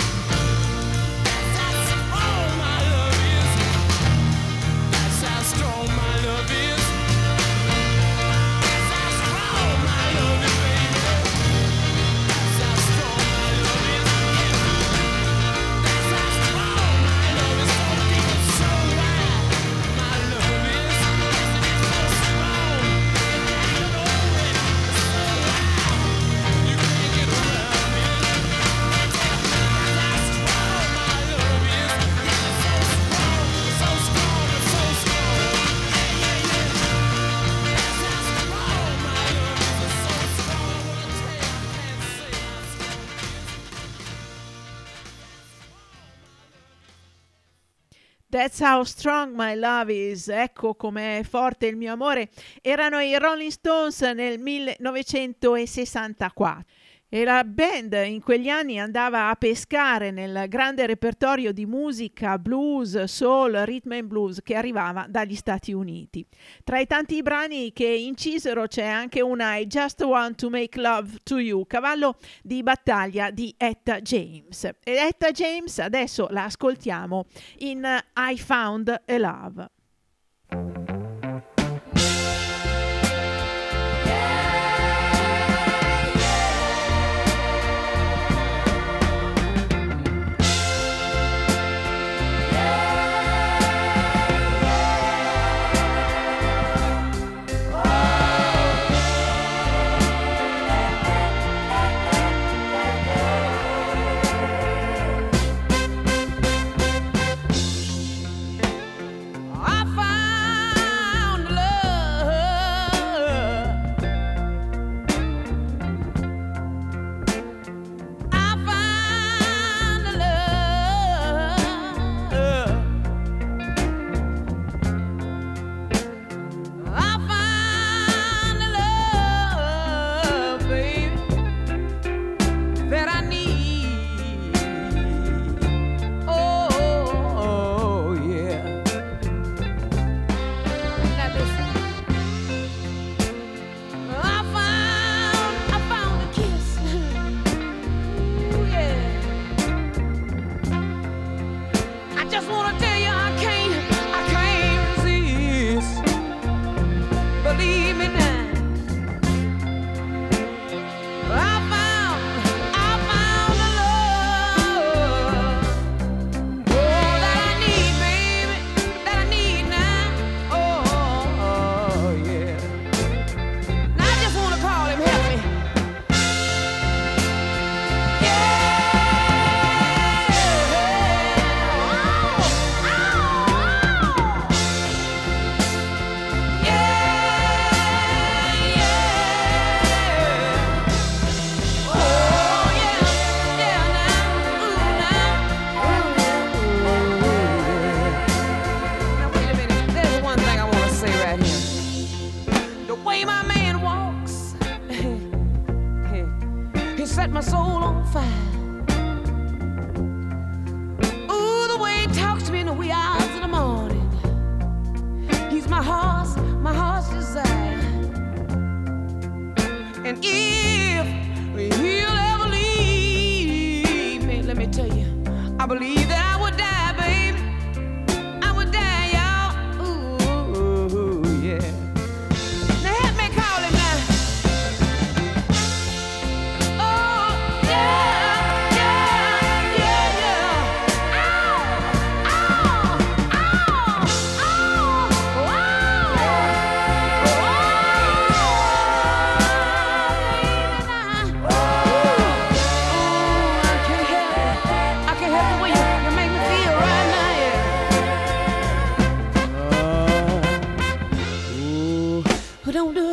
[48.43, 52.27] That's How Strong My Love Is, ecco com'è forte il mio amore,
[52.61, 56.65] erano i Rolling Stones nel 1964
[57.13, 63.03] e la band in quegli anni andava a pescare nel grande repertorio di musica blues,
[63.03, 66.25] soul, rhythm and blues che arrivava dagli Stati Uniti.
[66.63, 71.19] Tra i tanti brani che incisero c'è anche una I Just Want to Make Love
[71.21, 74.63] to You, cavallo di battaglia di Etta James.
[74.63, 77.25] E Etta James adesso la ascoltiamo
[77.59, 77.85] in
[78.15, 80.82] I Found a Love.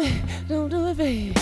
[0.02, 1.36] it, don't do it, babe.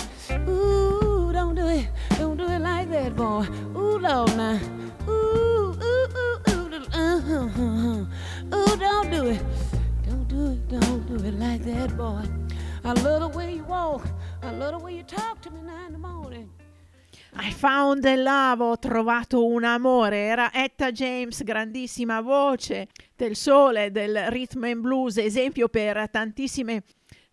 [0.47, 1.87] Ooh, don't do it,
[2.17, 3.45] don't do it like that, boy.
[3.75, 4.59] Ooh, Lord, now.
[5.07, 8.55] Ooh, ooh, ooh, ooh, uh-huh, uh-huh.
[8.55, 9.41] ooh, don't do it,
[10.07, 12.23] don't do it, don't do it like that, boy.
[12.83, 14.05] I love the way you walk,
[14.41, 16.49] I love the way you talk to me now in the morning.
[17.35, 20.17] I found the love, ho trovato un amore.
[20.17, 26.83] Era Etta James, grandissima voce del sole, del rhythm and blues, esempio per tantissime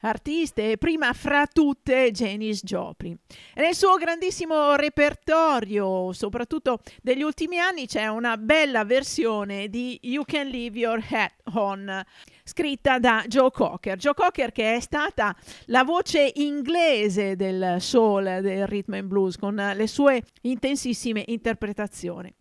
[0.07, 3.17] artiste prima fra tutte Janis Joplin.
[3.55, 10.47] Nel suo grandissimo repertorio, soprattutto degli ultimi anni, c'è una bella versione di You Can
[10.49, 12.05] Leave Your Hat On
[12.45, 13.97] scritta da Joe Cocker.
[13.97, 15.35] Joe Cocker che è stata
[15.67, 22.33] la voce inglese del soul, del rhythm and blues con le sue intensissime interpretazioni.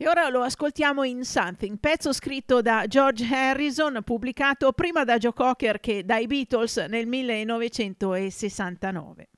[0.00, 5.32] E ora lo ascoltiamo in Something, pezzo scritto da George Harrison, pubblicato prima da Joe
[5.32, 9.28] Cocker che dai Beatles nel 1969.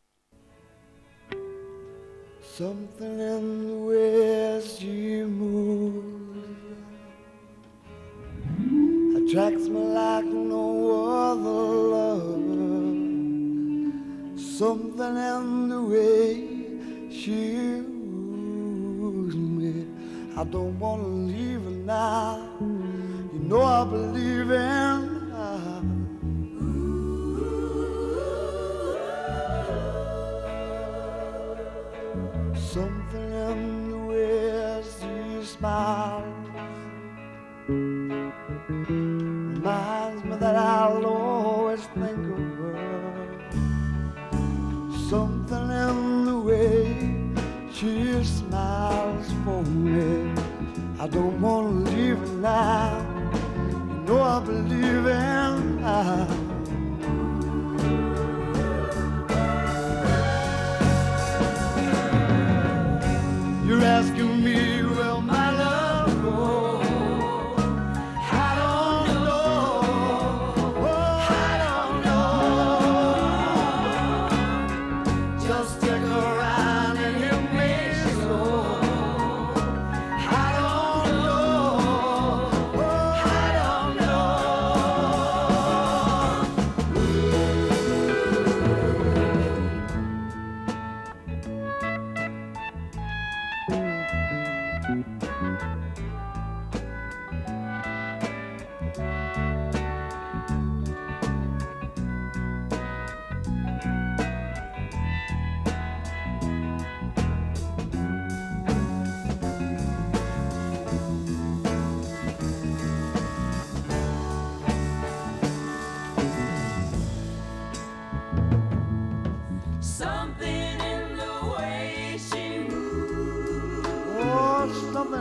[2.43, 6.37] Something in the as you move
[9.17, 12.37] attracts me like no other love.
[14.37, 16.45] Something in the way
[17.09, 18.00] she moves.
[20.41, 22.49] I don't wanna leave her now.
[22.61, 25.03] You know I believe in
[25.37, 25.83] her.
[32.57, 36.49] Something in the way she smiles
[38.89, 42.79] reminds me that I'll always think of her.
[45.11, 47.11] Something in the way
[47.71, 50.30] she smiles for me.
[51.03, 52.99] I don't wanna leave her now.
[53.89, 56.27] You know I believe in her.
[63.65, 65.40] You're asking me, will my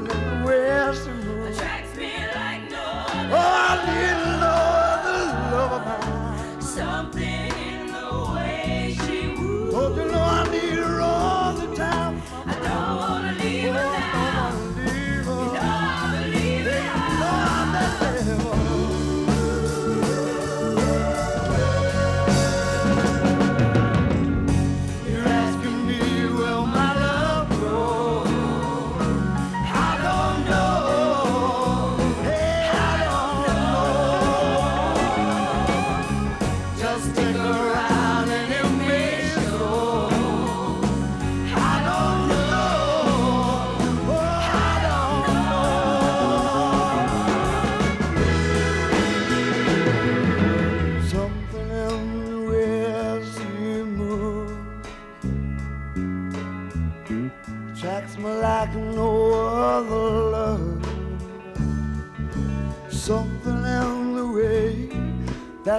[0.02, 0.69] Oh, something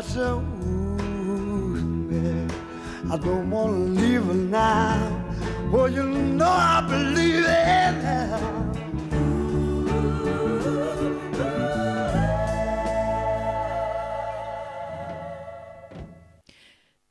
[0.03, 2.47] woos me.
[3.11, 5.25] I don't wanna leave her now.
[5.71, 8.71] Well, you know I believe her.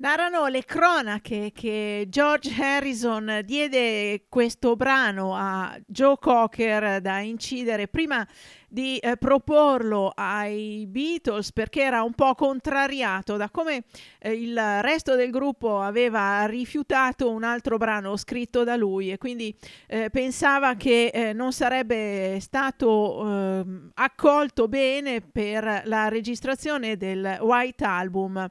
[0.02, 8.26] Narrano le cronache che George Harrison diede questo brano a Joe Cocker da incidere prima
[8.70, 13.84] di eh, proporlo ai Beatles perché era un po' contrariato da come
[14.20, 19.56] eh, il resto del gruppo aveva rifiutato un altro brano scritto da lui e quindi
[19.88, 27.84] eh, pensava che eh, non sarebbe stato ehm, accolto bene per la registrazione del White
[27.84, 28.50] Album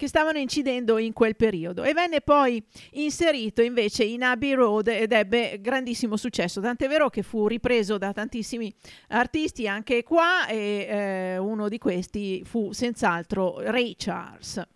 [0.00, 5.12] che stavano incidendo in quel periodo e venne poi inserito invece in Abbey Road ed
[5.12, 8.72] ebbe grandissimo successo, tant'è vero che fu ripreso da tantissimi
[9.08, 14.66] artisti anche qua e eh, uno di questi fu senz'altro Ray Charles.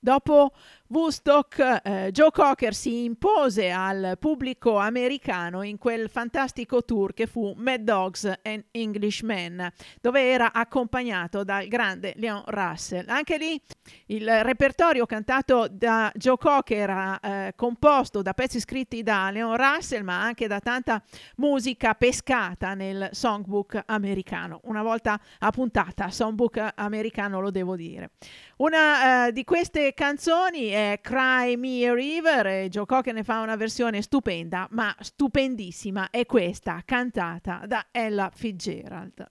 [0.00, 0.50] Dopo
[0.92, 7.54] Woodstock, eh, Joe Cocker si impose al pubblico americano in quel fantastico tour che fu
[7.56, 13.08] Mad Dogs and Englishmen, dove era accompagnato dal grande Leon Russell.
[13.08, 13.60] Anche lì
[14.06, 20.02] il repertorio cantato da Joe Cocker era eh, composto da pezzi scritti da Leon Russell,
[20.02, 21.00] ma anche da tanta
[21.36, 24.58] musica pescata nel songbook americano.
[24.64, 28.10] Una volta a puntata, songbook americano lo devo dire.
[28.56, 33.56] Una eh, di queste canzoni è Cry Me River e Joe Cocker ne fa una
[33.56, 39.30] versione stupenda, ma stupendissima, è questa cantata da Ella Fitzgerald.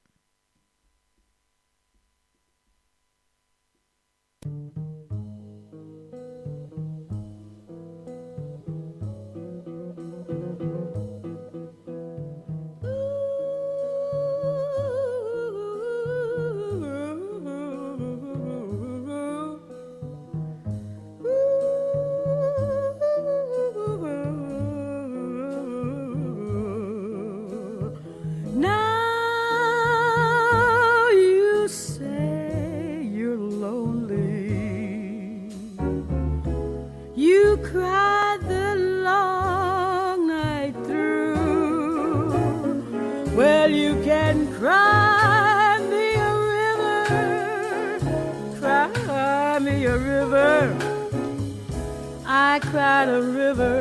[52.59, 53.78] Cried a river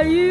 [0.00, 0.29] While you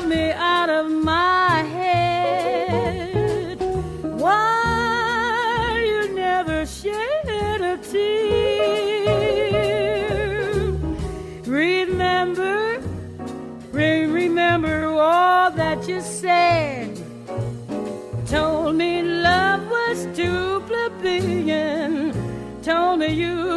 [0.00, 3.60] me out of my head.
[4.18, 9.12] Why you never shed a tear?
[11.44, 12.80] Remember,
[13.70, 16.98] re- remember all that you said.
[18.26, 22.14] Told me love was too plebeian.
[22.62, 23.51] Told me you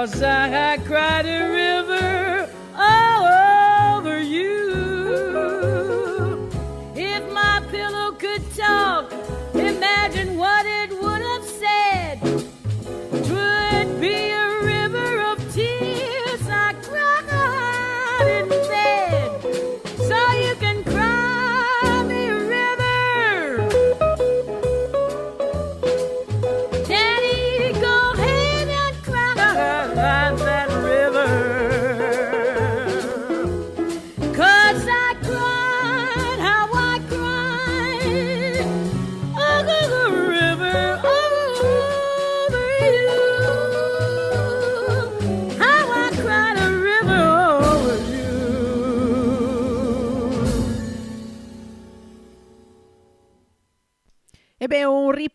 [0.00, 0.78] cause I,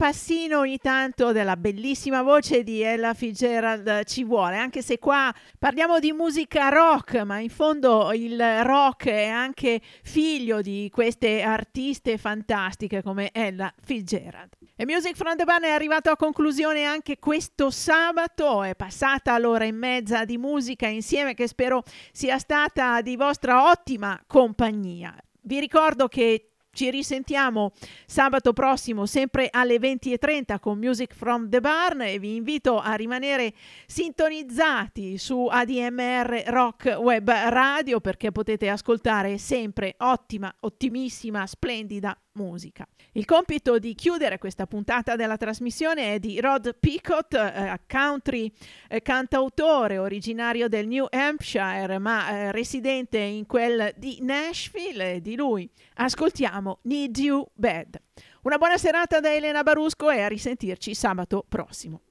[0.06, 5.98] ripassino ogni tanto della bellissima voce di Ella Fitzgerald ci vuole, anche se qua parliamo
[5.98, 13.02] di musica rock, ma in fondo il rock è anche figlio di queste artiste fantastiche
[13.02, 14.53] come Ella Fitzgerald.
[14.76, 19.65] E Music from the Barn è arrivato a conclusione anche questo sabato, è passata l'ora
[19.65, 25.15] e mezza di musica insieme che spero sia stata di vostra ottima compagnia.
[25.41, 27.72] Vi ricordo che ci risentiamo
[28.06, 33.53] sabato prossimo sempre alle 20.30 con Music from the Barn e vi invito a rimanere
[33.88, 42.88] sintonizzati su ADMR Rock Web Radio perché potete ascoltare sempre ottima, ottimissima, splendida musica.
[43.14, 48.52] Il compito di chiudere questa puntata della trasmissione è di Rod Picott, eh, country
[48.89, 55.22] eh, cantautore originario del New Hampshire ma eh, residente in quel di Nashville.
[55.22, 57.99] Di lui ascoltiamo Need You Bad.
[58.43, 62.01] Una buona serata da Elena Barusco e a risentirci sabato prossimo.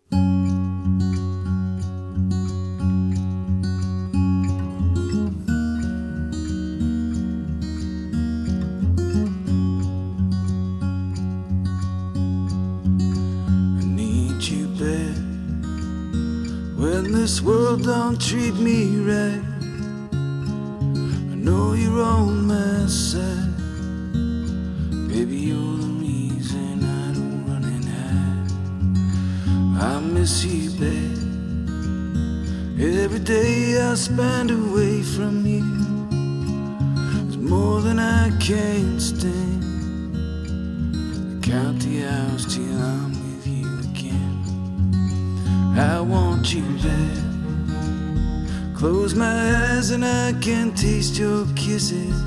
[16.76, 19.40] When this world don't treat me right.
[20.12, 23.48] I know you're on my side,
[25.14, 25.36] baby.
[25.36, 28.50] You're the reason I don't run and hide.
[29.80, 31.18] I miss you bad.
[32.80, 35.64] Every day I spend away from you
[37.28, 39.62] is more than I can stand.
[40.96, 44.42] I count the hours till I'm with you again.
[45.78, 47.18] I want you back.
[48.76, 52.18] Close my eyes and I can taste your kisses.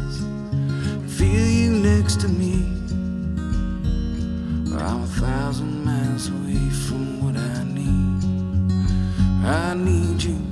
[1.18, 2.77] Feel you next to me.
[4.88, 8.24] I'm a thousand miles away from what I need.
[9.46, 10.47] I need you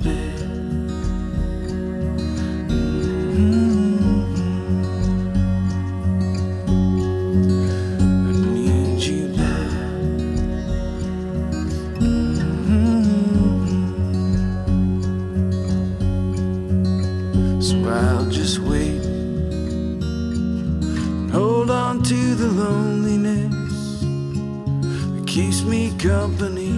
[26.06, 26.70] company.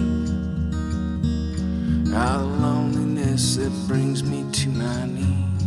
[2.15, 5.63] Out of loneliness that brings me to my knees.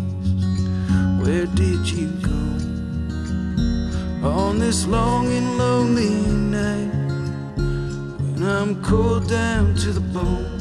[1.22, 2.42] Where did you go
[4.28, 6.10] on this long and lonely
[6.58, 6.90] night
[8.18, 10.51] when I'm cold down to the bone?